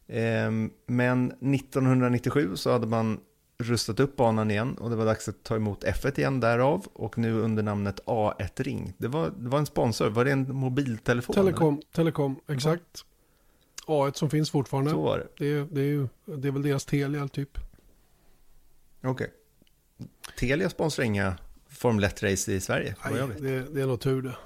[0.06, 0.50] Eh,
[0.86, 3.20] men 1997 så hade man
[3.58, 7.18] rustat upp banan igen och det var dags att ta emot F1 igen därav och
[7.18, 8.92] nu under namnet A1-ring.
[8.98, 11.34] Det var, det var en sponsor, var det en mobiltelefon?
[11.34, 13.04] Telekom, Telekom exakt.
[13.86, 14.90] A1 som finns fortfarande.
[14.90, 15.44] Så var det.
[15.44, 17.58] Det, det, är, ju, det är väl deras Telia typ.
[19.02, 19.10] Okej.
[19.10, 19.28] Okay.
[20.38, 21.38] Telia sponsrar inga
[21.68, 22.96] Formel 1-race i Sverige?
[23.04, 24.36] Nej, det, det, är nog tur det.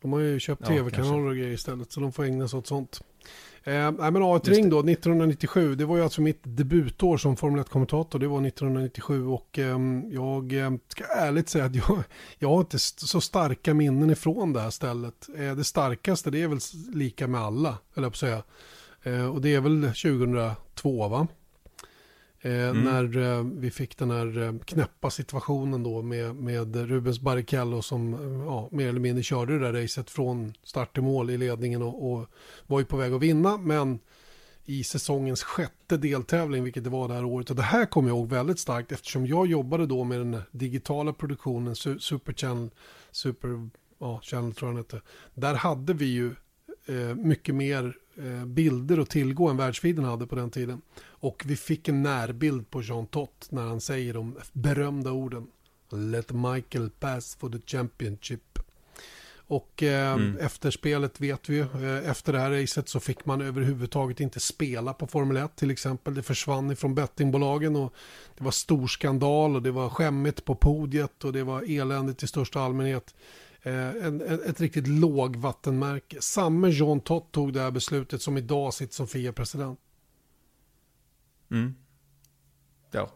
[0.00, 2.66] De har ju köpt ja, tv-kanaler och grejer istället så de får ägna sig åt
[2.66, 3.00] sånt.
[3.66, 8.18] Eh, men A1 Ring då, 1997, det var ju alltså mitt debutår som Formel 1-kommentator,
[8.18, 9.78] det var 1997 och eh,
[10.10, 10.52] jag
[10.88, 12.02] ska ärligt säga att jag,
[12.38, 15.28] jag har inte så starka minnen ifrån det här stället.
[15.36, 16.58] Eh, det starkaste det är väl
[16.94, 18.42] lika med alla, eller på att säga.
[19.02, 21.26] Eh, och det är väl 2002 va?
[22.46, 22.84] Eh, mm.
[22.84, 28.12] När eh, vi fick den här eh, knäppa situationen då med, med Rubens Barrichello som
[28.46, 32.12] ja, mer eller mindre körde det där racet från start till mål i ledningen och,
[32.12, 32.26] och
[32.66, 33.56] var ju på väg att vinna.
[33.56, 33.98] Men
[34.64, 37.50] i säsongens sjätte deltävling, vilket det var det här året.
[37.50, 41.12] Och det här kommer jag ihåg väldigt starkt eftersom jag jobbade då med den digitala
[41.12, 42.70] produktionen, Super Channel,
[43.10, 43.68] Super
[43.98, 45.00] ja, Channel tror jag den hette.
[45.34, 46.34] Där hade vi ju
[47.14, 50.82] mycket mer eh, bilder att tillgå än världsfiden hade på den tiden.
[51.04, 55.46] Och vi fick en närbild på Jean Tott när han säger de berömda orden.
[55.92, 58.58] Let Michael pass for the championship.
[59.48, 60.36] Och eh, mm.
[60.36, 64.94] efter spelet vet vi eh, efter det här racet så fick man överhuvudtaget inte spela
[64.94, 66.14] på Formel 1 till exempel.
[66.14, 67.94] Det försvann ifrån bettingbolagen och
[68.38, 72.26] det var stor skandal och det var skämmigt på podiet och det var eländigt i
[72.26, 73.14] största allmänhet.
[73.66, 76.20] Eh, en, en, ett riktigt lågvattenmärke.
[76.20, 79.80] Samme John Tott tog det här beslutet som idag sitter som FIA-president.
[81.50, 81.74] Mm.
[82.90, 83.10] Ja,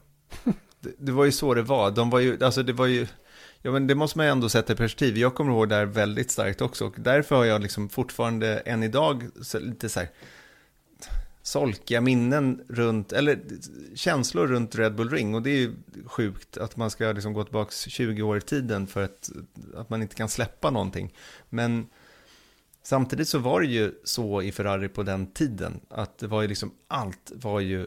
[0.81, 1.91] det, det, var ju så det var.
[1.91, 3.07] De var ju, alltså det var ju,
[3.63, 5.19] ja men det måste man ju ändå sätta i perspektiv.
[5.19, 8.83] Jag kommer ihåg det här väldigt starkt också och därför har jag liksom fortfarande än
[8.83, 10.09] idag så lite så här
[11.43, 13.41] solkiga minnen runt, eller
[13.95, 15.35] känslor runt Red Bull Ring.
[15.35, 15.75] Och det är ju
[16.07, 19.31] sjukt att man ska liksom gå tillbaka 20 år i tiden för att,
[19.75, 21.15] att man inte kan släppa någonting.
[21.49, 21.87] Men
[22.83, 26.49] Samtidigt så var det ju så i Ferrari på den tiden att det var ju
[26.49, 27.87] liksom allt var ju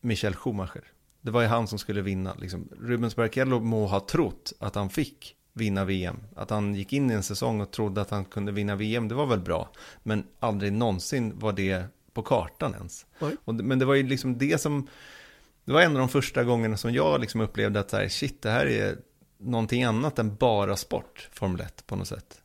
[0.00, 0.84] Michael Schumacher.
[1.20, 2.34] Det var ju han som skulle vinna.
[2.34, 2.68] Liksom.
[2.80, 6.16] Rubens Barrichello må ha trott att han fick vinna VM.
[6.36, 9.14] Att han gick in i en säsong och trodde att han kunde vinna VM, det
[9.14, 9.70] var väl bra.
[10.02, 11.84] Men aldrig någonsin var det
[12.14, 13.06] på kartan ens.
[13.44, 14.88] Och, men det var ju liksom det som,
[15.64, 18.42] det var en av de första gångerna som jag liksom upplevde att så här, shit,
[18.42, 18.98] det här är
[19.38, 22.42] någonting annat än bara sport, Formel 1 på något sätt.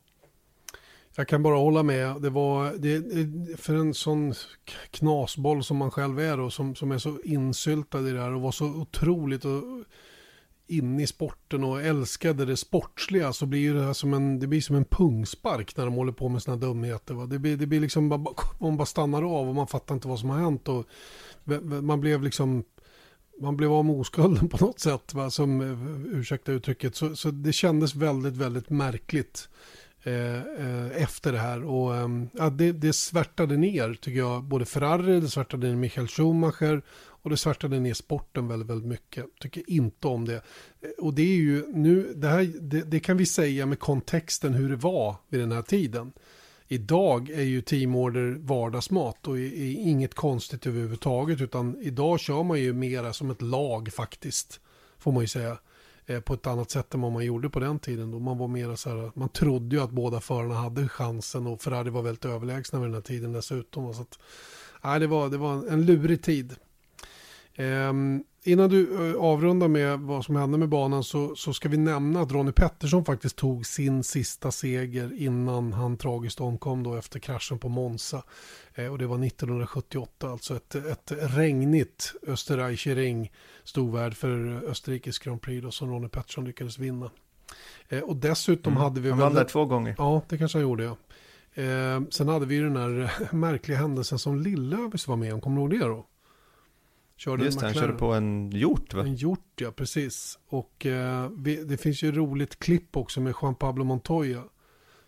[1.17, 2.21] Jag kan bara hålla med.
[2.21, 4.33] Det var, det, för en sån
[4.91, 8.41] knasboll som man själv är och som, som är så insyltad i det här och
[8.41, 9.63] var så otroligt och
[10.67, 14.61] inne i sporten och älskade det sportsliga så blir det här som en, det blir
[14.61, 17.13] som en pungspark när de håller på med sina dumheter.
[17.13, 17.25] Va?
[17.25, 18.07] Det, blir, det blir liksom,
[18.59, 20.67] man bara stannar av och man fattar inte vad som har hänt.
[20.67, 20.85] Och
[21.81, 22.63] man blev liksom,
[23.41, 25.29] man blev av med oskulden på något sätt, va?
[25.29, 26.95] Som, eh, ursäkta uttrycket.
[26.95, 29.49] Så, så det kändes väldigt, väldigt märkligt
[30.03, 31.63] eh, eh efter det här.
[31.63, 36.81] Och eh, det, det svärtade ner, tycker jag, både Ferrari, det svärtade ner Michael Schumacher
[37.25, 39.25] och det svärtade ner sporten väldigt, väldigt mycket.
[39.39, 40.41] Tycker inte om det.
[40.97, 44.69] Och det är ju nu, det här, det, det, kan vi säga med kontexten hur
[44.69, 46.11] det var vid den här tiden.
[46.67, 52.73] Idag är ju teamorder vardagsmat och är, inget konstigt överhuvudtaget utan idag kör man ju
[52.73, 54.59] mera som ett lag faktiskt.
[54.97, 55.57] Får man ju säga.
[56.05, 58.11] Eh, på ett annat sätt än vad man gjorde på den tiden.
[58.11, 61.61] Då man var mera så här, man trodde ju att båda förarna hade chansen och
[61.61, 63.93] Ferrari var väldigt överlägsna vid den här tiden dessutom.
[63.93, 64.19] Så att,
[64.83, 66.55] nej, det, var, det var en lurig tid.
[67.57, 71.77] Um, innan du uh, avrundar med vad som hände med banan så, så ska vi
[71.77, 77.19] nämna att Ronnie Pettersson faktiskt tog sin sista seger innan han tragiskt omkom då efter
[77.19, 78.23] kraschen på Monza.
[78.79, 83.31] Uh, och det var 1978, alltså ett, ett regnigt Österreicher Ring
[83.63, 87.09] stod värd för Österrikes Grand Prix då, som Ronnie Pettersson lyckades vinna.
[87.93, 88.83] Uh, och dessutom mm.
[88.83, 89.09] hade vi...
[89.09, 89.95] Han vann där två gånger.
[89.97, 90.95] Ja, det kanske han gjorde ja.
[92.09, 95.69] sen hade vi den här märkliga händelsen som Lillövis var med om, kommer du ihåg
[95.69, 96.05] det då?
[97.17, 99.01] Körde Just det, han körde på en hjort va?
[99.01, 100.39] En hjort ja, precis.
[100.47, 104.43] Och eh, vi, det finns ju roligt klipp också med Juan Pablo Montoya.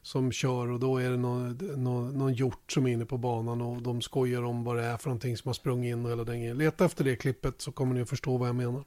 [0.01, 3.62] Som kör och då är det någon, någon, någon hjort som är inne på banan
[3.62, 6.24] och de skojar om vad det är för någonting som har sprungit in och hela
[6.24, 6.58] den grejen.
[6.58, 8.84] Leta efter det klippet så kommer ni att förstå vad jag menar.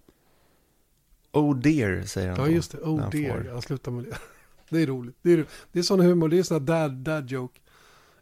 [1.32, 3.44] Oh dear säger han Ja just det, oh dear.
[3.44, 4.18] Jag slutar med det.
[4.70, 5.16] Det är roligt.
[5.22, 7.60] Det är, det är sån humor, det är sån dad, dad joke.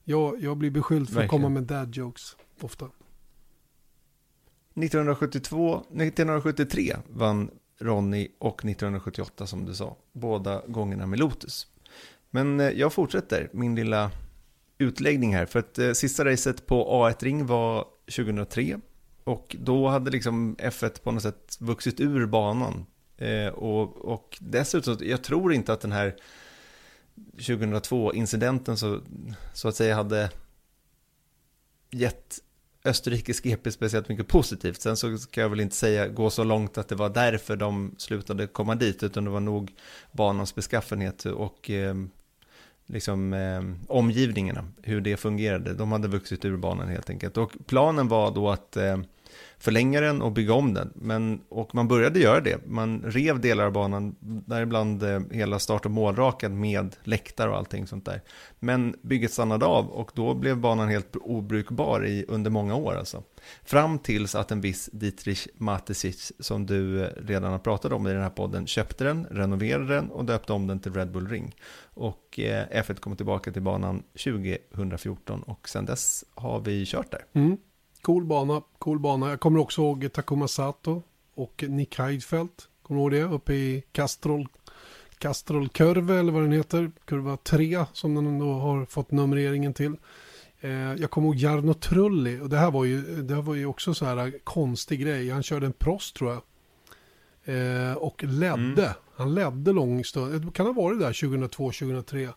[0.05, 1.26] Jag, jag blir beskylld för Verkligen.
[1.26, 2.88] att komma med dad jokes ofta.
[4.83, 9.97] 1972, 1973 vann Ronny och 1978 som du sa.
[10.12, 11.66] Båda gångerna med Lotus.
[12.31, 14.11] Men eh, jag fortsätter min lilla
[14.79, 15.47] utläggning här.
[15.47, 18.81] För att eh, sista racet på A1-ring var 2003.
[19.24, 22.87] Och då hade liksom F1 på något sätt vuxit ur banan.
[23.16, 26.16] Eh, och, och dessutom, jag tror inte att den här
[27.37, 29.01] 2002-incidenten så,
[29.55, 30.31] så att säga hade
[31.91, 32.39] gett
[32.85, 34.81] österrikisk GP speciellt mycket positivt.
[34.81, 37.95] Sen så ska jag väl inte säga gå så långt att det var därför de
[37.99, 39.72] slutade komma dit, utan det var nog
[40.12, 41.95] banans beskaffenhet och eh,
[42.87, 45.74] liksom eh, omgivningarna, hur det fungerade.
[45.74, 47.37] De hade vuxit ur banan helt enkelt.
[47.37, 48.99] Och planen var då att eh,
[49.59, 50.92] förlänga den och bygga om den.
[50.94, 52.66] Men, och man började göra det.
[52.66, 57.86] Man rev delar av banan, däribland eh, hela start och målraken med läktare och allting
[57.86, 58.22] sånt där.
[58.59, 63.22] Men bygget stannade av och då blev banan helt obrukbar i, under många år alltså.
[63.64, 68.12] Fram tills att en viss Dietrich Matesic, som du eh, redan har pratat om i
[68.12, 71.54] den här podden, köpte den, renoverade den och döpte om den till Red Bull Ring.
[71.94, 77.24] Och eh, F1 kom tillbaka till banan 2014 och sedan dess har vi kört där.
[77.32, 77.56] Mm.
[78.09, 79.30] Cool bana, cool bana.
[79.30, 81.02] Jag kommer också ihåg Takuma Sato
[81.34, 82.68] och Nick Heidfeldt.
[82.82, 83.34] Kommer du ihåg det?
[83.34, 84.48] Uppe i Castrol,
[85.18, 86.90] Castrol Curve eller vad den heter.
[87.04, 89.96] Kurva 3 som den då har fått numreringen till.
[90.61, 93.66] Eh, jag kommer ihåg Jarno Trulli och det här var ju, det här var ju
[93.66, 95.30] också så här konstig grej.
[95.30, 96.42] Han körde en Prost tror jag.
[97.54, 98.82] Eh, och ledde.
[98.82, 98.94] Mm.
[99.16, 100.54] Han ledde lång stund.
[100.54, 102.28] Kan ha varit där 2002-2003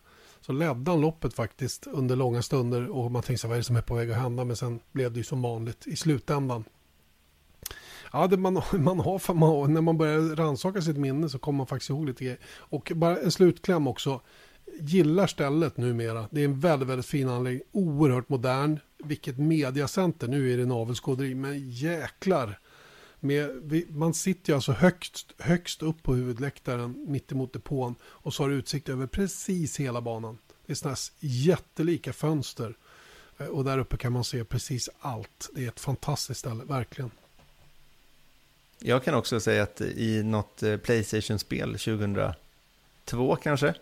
[0.42, 3.64] så ledde han loppet faktiskt under långa stunder och man tänkte sig vad är det
[3.64, 6.64] som är på väg att hända men sen blev det ju som vanligt i slutändan.
[8.12, 11.66] Ja, det man, man har, man, när man börjar rannsaka sitt minne så kommer man
[11.66, 12.40] faktiskt ihåg lite grejer.
[12.44, 14.20] Och bara en slutkläm också.
[14.80, 16.28] Gillar stället numera.
[16.30, 17.62] Det är en väldigt, väldigt fin anläggning.
[17.72, 18.78] Oerhört modern.
[19.04, 20.28] Vilket mediacenter.
[20.28, 21.34] Nu är det navelskåderi.
[21.34, 22.58] Men jäklar
[23.22, 23.50] med,
[23.88, 28.56] man sitter ju alltså högst, högst upp på huvudläktaren mittemot depån och så har du
[28.56, 30.38] utsikt över precis hela banan.
[30.66, 32.74] Det är sådana här jättelika fönster
[33.38, 35.50] eh, och där uppe kan man se precis allt.
[35.54, 37.10] Det är ett fantastiskt ställe, verkligen.
[38.78, 43.74] Jag kan också säga att i något eh, Playstation-spel 2002 kanske,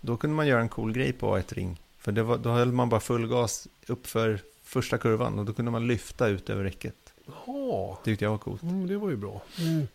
[0.00, 2.72] då kunde man göra en cool grej på ett ring För det var, då höll
[2.72, 6.64] man bara full gas upp för första kurvan och då kunde man lyfta ut över
[6.64, 7.07] räcket.
[7.46, 8.62] Jaha, Tyckte jag var coolt.
[8.62, 9.42] mm, det var ju bra.
[9.60, 9.88] Mm.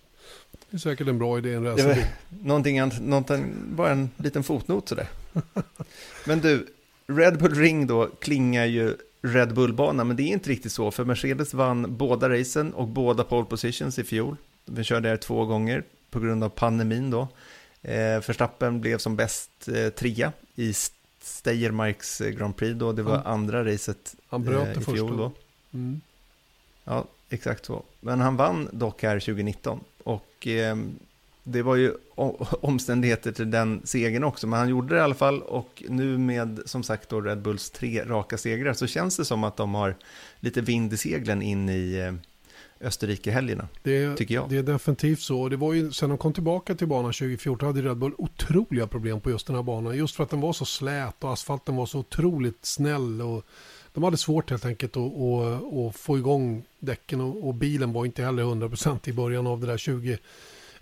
[0.69, 2.03] Det är säkert en bra idé en racerbil.
[2.43, 5.07] någonting, någonting, bara en liten fotnot sådär.
[6.25, 6.67] Men du,
[7.07, 11.05] Red Bull Ring då klingar ju Red Bull-bana, men det är inte riktigt så, för
[11.05, 14.35] Mercedes vann båda racen och båda pole positions i fjol.
[14.65, 17.27] Vi körde där två gånger på grund av pandemin då.
[17.81, 17.95] Eh,
[18.27, 20.73] Verstappen blev som bäst eh, trea i
[21.21, 24.39] Steiermarks eh, Grand Prix då, det var Han- andra racet eh,
[24.71, 24.91] i första.
[24.93, 25.31] fjol då.
[25.73, 26.01] Mm.
[26.83, 27.83] Ja, exakt så.
[27.99, 30.75] Men han vann dock här 2019 och eh,
[31.43, 31.93] det var ju
[32.61, 36.59] omständigheter till den segern också, men han gjorde det i alla fall och nu med
[36.65, 39.95] som sagt då Red Bulls tre raka segrar så känns det som att de har
[40.39, 42.13] lite vind i seglen in i eh,
[42.87, 43.67] Österrike-helgerna.
[43.83, 44.49] Det, Tycker jag.
[44.49, 45.49] det är definitivt så.
[45.49, 49.21] Det var ju, sen de kom tillbaka till banan 2014 hade Red Bull otroliga problem
[49.21, 49.97] på just den här banan.
[49.97, 53.21] Just för att den var så slät och asfalten var så otroligt snäll.
[53.21, 53.45] Och
[53.93, 58.05] de hade svårt helt enkelt att, att, att få igång däcken och, och bilen var
[58.05, 60.17] inte heller 100% i början av det där 20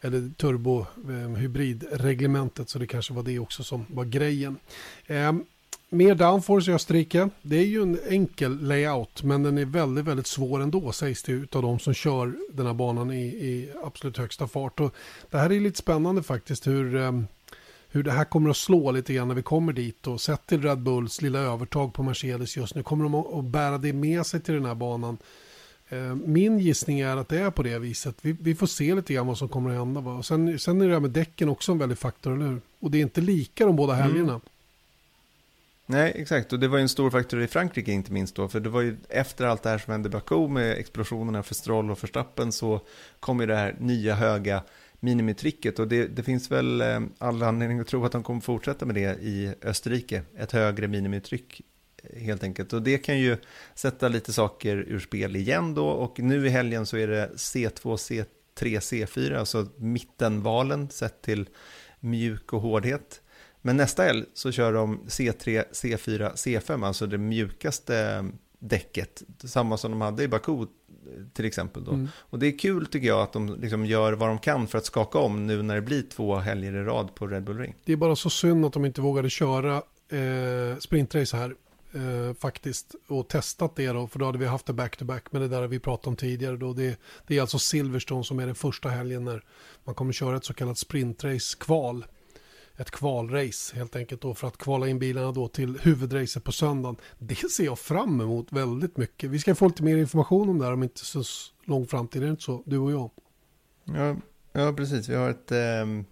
[0.02, 4.58] eller turbohybridreglementet eh, så det kanske var det också som var grejen.
[5.06, 5.34] Eh,
[5.90, 7.30] mer downforce i Österrike.
[7.42, 11.32] Det är ju en enkel layout men den är väldigt, väldigt svår ändå sägs det
[11.32, 14.80] utav de som kör den här banan i, i absolut högsta fart.
[14.80, 14.96] Och
[15.30, 17.12] det här är lite spännande faktiskt hur, eh,
[17.92, 20.08] hur det här kommer att slå lite grann när vi kommer dit.
[20.08, 23.78] Och sett till Red Bulls lilla övertag på Mercedes just nu kommer de att bära
[23.78, 25.18] det med sig till den här banan.
[25.90, 28.16] Eh, min gissning är att det är på det viset.
[28.22, 30.02] Vi, vi får se lite grann vad som kommer att hända.
[30.02, 30.14] Va?
[30.14, 32.62] Och sen, sen är det här med däcken också en väldig faktor, eller hur?
[32.80, 34.32] Och det är inte lika de båda helgerna.
[34.32, 34.42] Mm.
[35.86, 36.54] Nej, exakt.
[36.54, 38.48] Och det var ju en stor faktor i Frankrike inte minst då.
[38.48, 41.56] För det var ju efter allt det här som hände i Baku med explosionerna för
[41.56, 42.82] Stroll och Verstappen så
[43.20, 44.64] kom ju det här nya höga
[45.02, 45.80] minimitricket.
[45.80, 48.96] Och det, det finns väl eh, all anledning att tro att de kommer fortsätta med
[48.96, 50.24] det i Österrike.
[50.38, 51.62] Ett högre minimitryck
[52.04, 52.74] eh, helt enkelt.
[52.74, 53.38] Och det kan ju
[53.76, 55.88] sätta lite saker ur spel igen då.
[55.88, 58.26] Och nu i helgen så är det C2, C3,
[58.80, 61.50] C4, alltså mittenvalen sett till
[62.00, 63.22] mjuk och hårdhet.
[63.62, 68.24] Men nästa helg så kör de C3, C4, C5, alltså det mjukaste eh,
[68.62, 69.24] däcket.
[69.44, 70.66] Samma som de hade i Baku
[71.34, 71.84] till exempel.
[71.84, 71.92] Då.
[71.92, 72.08] Mm.
[72.16, 74.86] Och det är kul tycker jag att de liksom gör vad de kan för att
[74.86, 77.76] skaka om nu när det blir två helger i rad på Red Bull Ring.
[77.86, 79.76] Det är bara så synd att de inte vågade köra
[80.10, 81.56] eh, sprintrace här.
[81.94, 82.96] Eh, faktiskt.
[83.08, 84.08] Och testat det då.
[84.08, 85.32] För då hade vi haft det back-to-back.
[85.32, 86.58] Men det där har vi pratat om tidigare.
[86.58, 86.74] Då.
[86.74, 89.44] Det, det är alltså Silverstone som är den första helgen när
[89.84, 92.06] man kommer köra ett så kallat sprintrace-kval.
[92.78, 96.96] Ett kvalrace helt enkelt då för att kvala in bilarna då till huvudracet på söndagen.
[97.20, 99.30] Det ser jag fram emot väldigt mycket.
[99.30, 101.24] Vi ska få lite mer information om det här om inte så
[101.66, 102.22] lång framtid.
[102.22, 102.64] Är det inte så?
[102.66, 103.10] Du och jag.
[103.84, 104.16] Ja,
[104.52, 105.10] ja precis.
[105.10, 106.04] Vi har ett eh,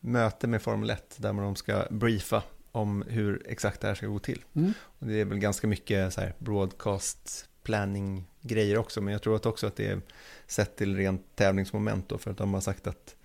[0.00, 2.42] möte med Formel 1 där de ska briefa
[2.72, 4.44] om hur exakt det här ska gå till.
[4.54, 4.72] Mm.
[4.80, 9.36] Och det är väl ganska mycket så här broadcast planning grejer också, men jag tror
[9.36, 10.00] att också att det är
[10.46, 13.16] sett till rent tävlingsmoment då, för att de har sagt att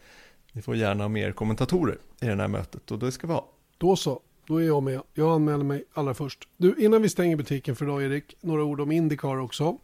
[0.53, 3.49] ni får gärna ha mer kommentatorer i det här mötet och det ska vi ha.
[3.77, 5.01] Då så, då är jag med.
[5.13, 6.47] Jag anmäler mig allra först.
[6.57, 9.77] Du, innan vi stänger butiken för idag Erik, några ord om Indycar också.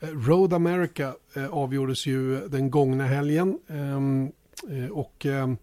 [0.00, 3.58] Eh, Road America eh, avgjordes ju den gångna helgen.
[3.68, 4.32] Ehm,
[4.70, 5.56] eh, och ehm,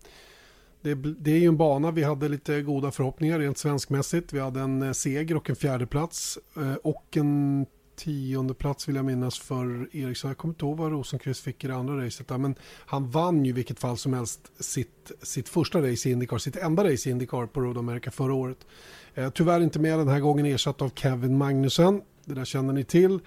[0.81, 4.33] det, är ju en bana vi hade lite goda förhoppningar rent svenskmässigt.
[4.33, 6.39] Vi hade en seger och en fjärdeplats.
[6.83, 7.65] och en
[7.97, 10.27] tionde plats vill jag minnas för Eriksson.
[10.27, 13.49] Jag kommer inte ihåg vad Rosenqvist fick i det andra racet men han vann ju
[13.49, 17.11] i vilket fall som helst sitt, sitt första race i Indycar, sitt enda race i
[17.11, 18.57] Indycar på Road America förra året.
[19.13, 22.83] Eh, tyvärr inte med den här gången ersatt av Kevin Magnussen, det där känner ni
[22.83, 23.19] till.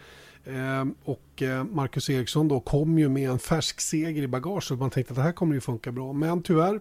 [0.44, 4.78] Eh, och eh, Marcus Eriksson då kom ju med en färsk seger i bagaget.
[4.78, 6.12] Man tänkte att det här kommer ju funka bra.
[6.12, 6.80] Men tyvärr,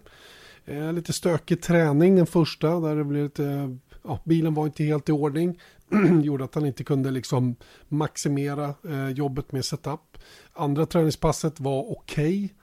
[0.65, 2.79] eh, lite stökig träning den första.
[2.79, 3.69] Där det blev lite, eh,
[4.03, 5.59] ja, bilen var inte helt i ordning.
[6.23, 7.55] Gjorde att han inte kunde liksom
[7.87, 10.17] maximera eh, jobbet med setup.
[10.53, 12.53] Andra träningspasset var okej.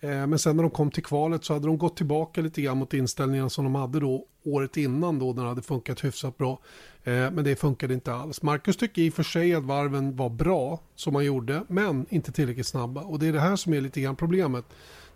[0.00, 2.78] Eh, Men sen när de kom till kvalet så hade de gått tillbaka lite grann
[2.78, 6.58] mot inställningarna som de hade då året innan då när det hade funkat hyfsat bra.
[7.04, 8.42] Eh, Men det funkade inte alls.
[8.42, 12.32] Marcus tycker i och för sig att varven var bra som man gjorde men inte
[12.32, 13.00] tillräckligt snabba.
[13.00, 14.64] Och det är det här som är lite grann problemet.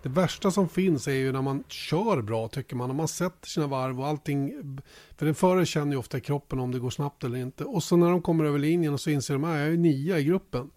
[0.02, 2.88] Det värsta som finns är ju när man kör bra tycker man.
[2.88, 4.52] När man sätter sina varv och allting.
[5.16, 7.64] För en förare känner ju ofta i kroppen om det går snabbt eller inte.
[7.64, 10.18] Och så när de kommer över linjen och så inser de att jag är nia
[10.18, 10.70] i gruppen.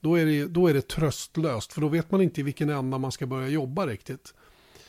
[0.00, 2.98] Då är, det, då är det tröstlöst för då vet man inte i vilken ända
[2.98, 4.34] man ska börja jobba riktigt.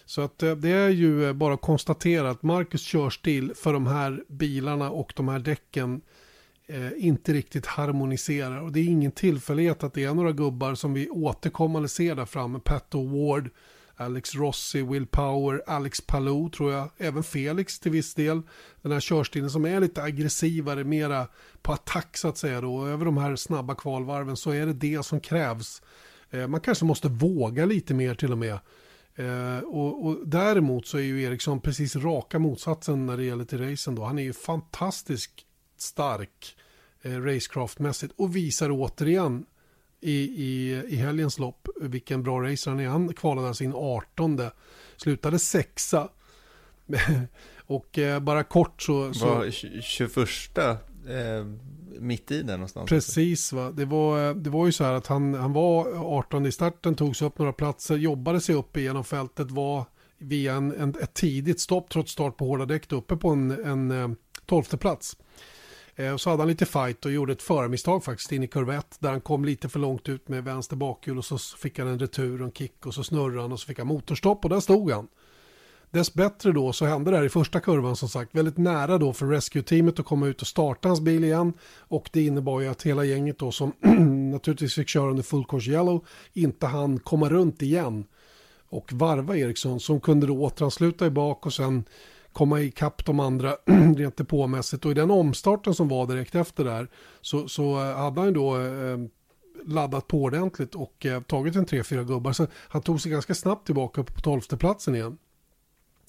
[0.06, 3.88] Så att eh, det är ju eh, bara att konstatera att Marcus körstil för de
[3.88, 6.02] här bilarna och de här däcken
[6.68, 8.62] eh, inte riktigt harmoniserar.
[8.62, 12.26] Och det är ingen tillfällighet att det är några gubbar som vi återkommande ser där
[12.26, 12.60] framme.
[12.60, 13.50] Pat och Ward,
[13.96, 18.42] Alex Rossi, Will Power, Alex Palou tror jag, även Felix till viss del.
[18.82, 21.28] Den här körstilen som är lite aggressivare, mera
[21.62, 22.88] på attack så att säga då.
[22.88, 25.82] Över de här snabba kvalvarven så är det det som krävs.
[26.30, 28.60] Eh, man kanske måste våga lite mer till och med.
[29.16, 33.70] Eh, och, och, däremot så är ju Eriksson precis raka motsatsen när det gäller till
[33.70, 34.04] racen då.
[34.04, 35.46] Han är ju fantastisk
[35.84, 36.56] stark
[37.02, 39.46] eh, racecraftmässigt och visar återigen
[40.02, 42.88] i, i, i helgens lopp vilken bra racer han är.
[42.88, 44.42] Han kvalade sin 18,
[44.98, 46.10] slutade sexa.
[47.58, 49.14] och eh, bara kort så...
[49.14, 49.26] så...
[49.26, 51.46] Var 21 eh,
[52.00, 52.90] mitt i den någonstans.
[52.90, 53.72] Precis, va?
[53.72, 55.86] Det, var, det var ju så här att han, han var
[56.18, 59.86] 18 i starten, tog sig upp några platser, jobbade sig upp igenom fältet, var
[60.18, 63.92] via en, en, ett tidigt stopp trots start på hårda däck uppe på en, en
[63.92, 64.10] eh,
[64.46, 65.18] tolfte plats.
[65.96, 68.96] Eh, och så hade han lite fight och gjorde ett förmisstag faktiskt in i kurvett
[69.00, 72.00] där han kom lite för långt ut med vänster bakhjul och så fick han en
[72.00, 74.60] retur och en kick och så snurrade han och så fick han motorstopp och där
[74.60, 75.08] stod han.
[75.92, 79.14] Dess bättre då så hände det här i första kurvan som sagt väldigt nära då
[79.14, 82.84] för rescue-teamet att komma ut och starta hans bil igen och det innebar ju att
[82.84, 83.74] hela gänget då som
[84.32, 88.06] naturligtvis fick köra under full course yellow inte hann komma runt igen
[88.70, 91.84] och varva Eriksson som kunde då återansluta i bak och sen
[92.34, 93.52] komma ikapp de andra
[93.96, 96.88] rent depåmässigt och i den omstarten som var direkt efter där
[97.22, 98.98] så, så eh, hade han då eh,
[99.66, 103.66] laddat på ordentligt och eh, tagit en 3-4 gubbar så han tog sig ganska snabbt
[103.66, 105.18] tillbaka upp på 12 platsen igen.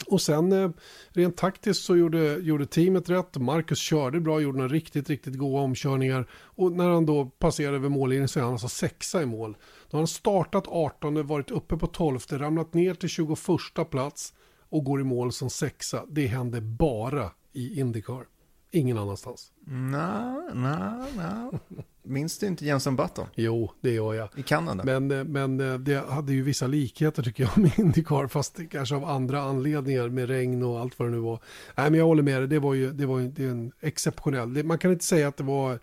[0.06, 0.70] Och sen eh,
[1.08, 3.36] rent taktiskt så gjorde, gjorde teamet rätt.
[3.36, 6.26] Marcus körde bra, gjorde några riktigt, riktigt goda omkörningar.
[6.32, 9.56] Och när han då passerade över mållinjen så är han alltså sexa i mål.
[9.90, 13.38] Då har han startat 18, varit uppe på 12, ramlat ner till 21
[13.90, 14.32] plats
[14.74, 16.04] och går i mål som sexa.
[16.08, 18.24] Det händer bara i Indycar.
[18.70, 19.52] Ingen annanstans.
[19.66, 21.50] Nej, nej, nej.
[22.02, 23.26] Minns du inte Jensen Button?
[23.34, 24.28] Jo, det gör jag.
[24.36, 24.84] I Kanada.
[24.84, 28.94] Men, eh, men eh, det hade ju vissa likheter tycker jag med Indycar, fast kanske
[28.94, 31.38] av andra anledningar med regn och allt vad det nu var.
[31.76, 34.64] Nej, men jag håller med dig, det var ju, det var ju det en exceptionell.
[34.64, 35.78] man kan inte säga att det var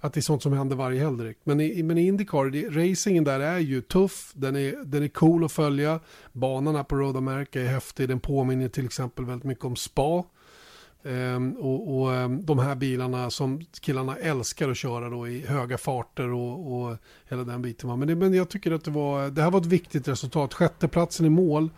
[0.00, 1.40] att det är sånt som händer varje helg direkt.
[1.44, 5.08] Men i, men i Indycar, det, racingen där är ju tuff, den är, den är
[5.08, 6.00] cool att följa.
[6.32, 10.24] Banan på Road America är häftig, den påminner till exempel väldigt mycket om Spa.
[11.02, 15.78] Um, och, och um, de här bilarna som killarna älskar att köra då i höga
[15.78, 16.96] farter och, och
[17.28, 17.98] hela den biten.
[17.98, 20.54] Men, det, men jag tycker att det var, det här var ett viktigt resultat.
[20.54, 21.70] Sjätteplatsen i mål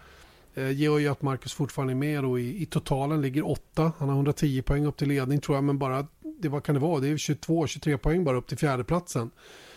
[0.55, 3.93] eh, gör ju att Marcus fortfarande är med och i, i totalen ligger åtta.
[3.99, 6.07] Han har 110 poäng upp till ledning tror jag, men bara,
[6.43, 7.01] det, vad kan det vara?
[7.01, 9.30] Det är 22-23 poäng bara upp till fjärdeplatsen.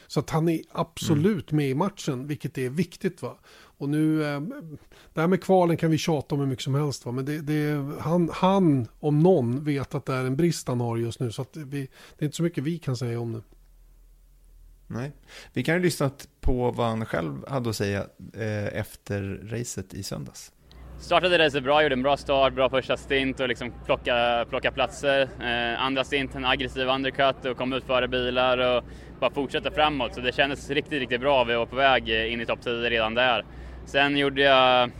[0.07, 1.57] Så att han är absolut mm.
[1.57, 3.21] med i matchen, vilket är viktigt.
[3.21, 3.37] va.
[3.77, 4.41] Och nu, eh,
[5.13, 7.05] det här med kvalen kan vi tjata om hur mycket som helst.
[7.05, 7.11] Va?
[7.11, 10.97] Men det, det, han, han, om någon, vet att det är en brist han har
[10.97, 11.31] just nu.
[11.31, 13.41] Så vi, det är inte så mycket vi kan säga om det.
[14.87, 15.11] Nej,
[15.53, 16.11] vi kan ju lyssna
[16.41, 17.99] på vad han själv hade att säga
[18.33, 20.51] eh, efter racet i söndags.
[20.99, 25.21] Startade racet bra, gjorde en bra start, bra första stint och liksom plocka, plocka platser.
[25.21, 28.83] Eh, andra stint en aggressiv undercut och kom ut före bilar och
[29.19, 30.15] bara fortsätta framåt.
[30.15, 31.43] Så det kändes riktigt, riktigt bra.
[31.43, 33.45] Vi var på väg in i topp 10 redan där.
[33.85, 34.91] Sen gjorde jag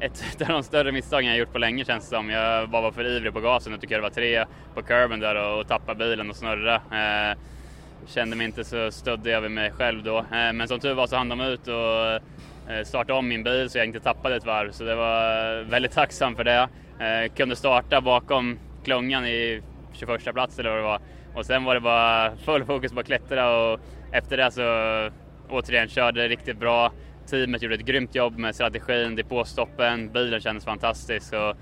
[0.00, 2.30] ett av de större misstagen jag gjort på länge känns det som.
[2.30, 4.44] Jag bara var för ivrig på gasen och tycker det var tre
[4.74, 6.74] på kurben där och, och tappade bilen och snurra.
[6.74, 7.38] Eh,
[8.06, 10.18] kände mig inte så stöddig över mig själv då.
[10.18, 12.22] Eh, men som tur var så hann de ut och
[12.68, 14.72] Eh, starta om min bil så jag inte tappade ett varv.
[14.72, 16.68] Så det var eh, väldigt tacksam för det.
[16.98, 21.00] Jag kunde starta bakom klungan i 21 plats eller vad det var.
[21.34, 23.80] Och sen var det bara full fokus på att klättra och
[24.12, 24.62] efter det så
[25.48, 26.92] återigen körde riktigt bra.
[27.26, 31.56] Teamet gjorde ett grymt jobb med strategin, depåstoppen, bilen kändes fantastisk och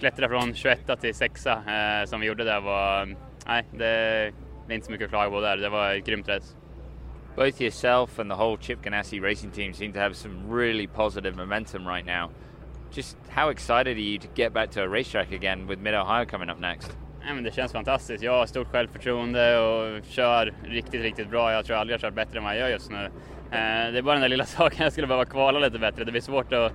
[0.00, 1.54] klättra från 21 till 6 eh,
[2.06, 4.32] som vi gjorde där var, nej det,
[4.66, 6.56] det är inte så mycket att klaga på där, det var ett grymt race.
[7.36, 11.36] Both yourself and the whole Chip Ganassi racing team seem to have some really positive
[11.36, 12.30] momentum right now.
[12.90, 16.48] Just how excited are you to get back to a racetrack again with Mid-Ohio coming
[16.48, 16.96] up next?
[17.26, 18.22] Ja, men det känns fantastiskt.
[18.24, 21.52] Jag har stort självförtroende och kör riktigt, riktigt bra.
[21.52, 23.04] Jag tror aldrig jag kört bättre än vad jag gör just nu.
[23.04, 26.04] Eh, det är bara den där lilla saken, jag skulle behöva kvala lite bättre.
[26.04, 26.72] Det blir svårt att...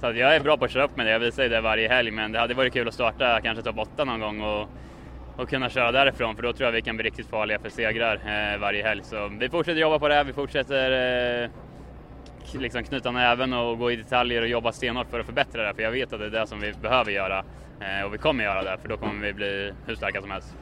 [0.00, 1.60] Så att jag är bra på att köra upp med det, jag visar ju det
[1.60, 4.68] varje helg, men det hade varit kul att starta kanske topp 8 någon gång och,
[5.36, 8.14] och kunna köra därifrån, för då tror jag vi kan bli riktigt farliga för segrar
[8.14, 9.02] eh, varje helg.
[9.04, 10.90] Så vi fortsätter jobba på det, vi fortsätter
[11.42, 11.50] eh,
[12.60, 15.82] liksom knyta näven och gå i detaljer och jobba stenhårt för att förbättra det, för
[15.82, 17.44] jag vet att det är det som vi behöver göra.
[17.80, 20.54] Eh, och vi kommer göra det, för då kommer vi bli hur starka som helst.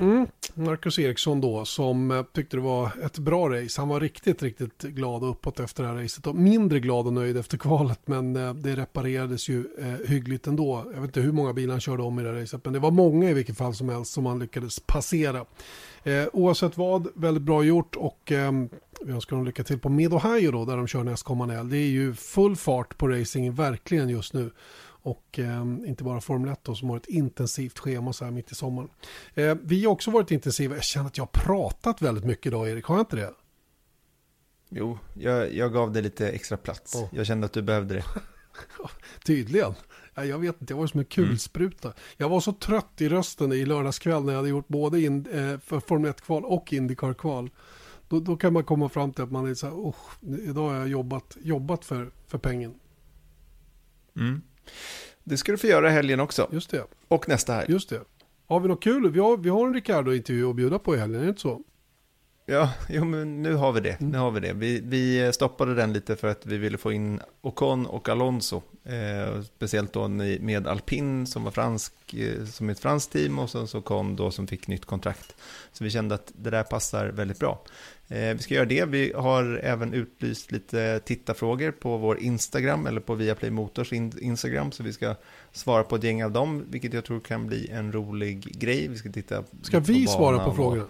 [0.00, 3.80] Mm, Marcus Eriksson då som eh, tyckte det var ett bra race.
[3.80, 6.26] Han var riktigt, riktigt glad och uppåt efter det här racet.
[6.26, 10.84] Och mindre glad och nöjd efter kvalet men eh, det reparerades ju eh, hyggligt ändå.
[10.94, 12.78] Jag vet inte hur många bilar han körde om i det här racet men det
[12.78, 15.44] var många i vilket fall som helst som han lyckades passera.
[16.02, 18.52] Eh, oavsett vad, väldigt bra gjort och eh,
[19.00, 21.70] vi önskar dem lycka till på Mid Ohio då där de kör nästkommande helg.
[21.70, 24.50] Det är ju full fart på racing verkligen just nu.
[25.02, 28.52] Och eh, inte bara Formel 1 då, som har ett intensivt schema så här mitt
[28.52, 28.88] i sommaren.
[29.34, 30.74] Eh, vi har också varit intensiva.
[30.74, 33.34] Jag känner att jag har pratat väldigt mycket idag Erik, har jag inte det?
[34.68, 36.94] Jo, jag, jag gav dig lite extra plats.
[36.94, 37.08] Oh.
[37.12, 38.04] Jag kände att du behövde det.
[39.24, 39.74] Tydligen.
[40.14, 41.88] Jag vet inte, jag var som en kulspruta.
[41.88, 41.98] Mm.
[42.16, 45.80] Jag var så trött i rösten i lördagskväll när jag hade gjort både in, eh,
[45.80, 47.50] Formel 1-kval och Indycar-kval.
[48.08, 49.94] Då, då, kan man komma fram till att man är så här,
[50.40, 52.74] idag har jag jobbat, jobbat för, för pengen.
[54.16, 54.42] Mm.
[55.24, 56.48] Det ska du få göra helgen också.
[56.52, 56.84] Just det.
[57.08, 57.72] Och nästa helg.
[57.72, 58.00] Just det.
[58.46, 59.10] Har vi något kul?
[59.10, 61.62] Vi har, vi har en Ricardo-intervju att bjuda på i helgen, är det inte så?
[62.50, 64.00] Ja, jo, men nu har vi det.
[64.00, 64.12] Mm.
[64.12, 64.52] Nu har vi det.
[64.52, 68.62] Vi, vi stoppade den lite för att vi ville få in Ocon och Alonso.
[68.84, 73.66] Eh, speciellt då med Alpin som var fransk, eh, som ett franskt team och så,
[73.66, 75.36] så Ocon då som fick nytt kontrakt.
[75.72, 77.64] Så vi kände att det där passar väldigt bra.
[78.10, 78.84] Eh, vi ska göra det.
[78.84, 84.72] Vi har även utlyst lite tittarfrågor på vår Instagram eller på Viaplay Motors Instagram.
[84.72, 85.14] Så vi ska
[85.52, 88.88] svara på ett gäng av dem, vilket jag tror kan bli en rolig grej.
[88.88, 90.84] Vi ska titta Ska vi svara på frågorna?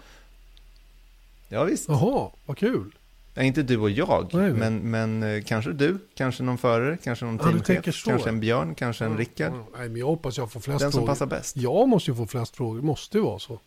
[1.48, 1.88] Ja, visst.
[1.88, 2.94] Jaha, vad kul.
[3.34, 7.24] Ja, inte du och jag, nej, men, men eh, kanske du, kanske någon förare, kanske
[7.24, 9.52] någon ja, teamchef, kanske en Björn, kanske en Rickard.
[9.52, 11.06] Nej, men jag hoppas jag får flest Den frågor.
[11.06, 11.56] som passar bäst.
[11.56, 13.60] Jag måste ju få flest frågor, måste ju vara så.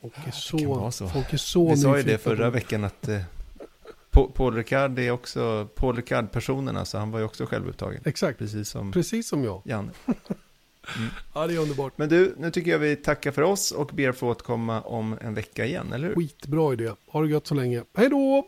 [0.00, 1.08] Folk är så, så.
[1.08, 3.20] Folk är så Vi sa ju det förra veckan att eh,
[4.10, 8.02] Paul Ricard är också Paul Ricard-personen, alltså han var ju också självupptagen.
[8.04, 9.62] Exakt, precis som, precis som jag.
[9.64, 9.92] Janne.
[10.98, 11.10] Mm.
[11.34, 11.92] Ja, det är underbart.
[11.96, 15.34] Men du, nu tycker jag vi tackar för oss och ber få återkomma om en
[15.34, 16.14] vecka igen, eller hur?
[16.14, 16.90] Skitbra idé.
[17.06, 17.84] Ha det gött så länge.
[17.94, 18.46] Hej då!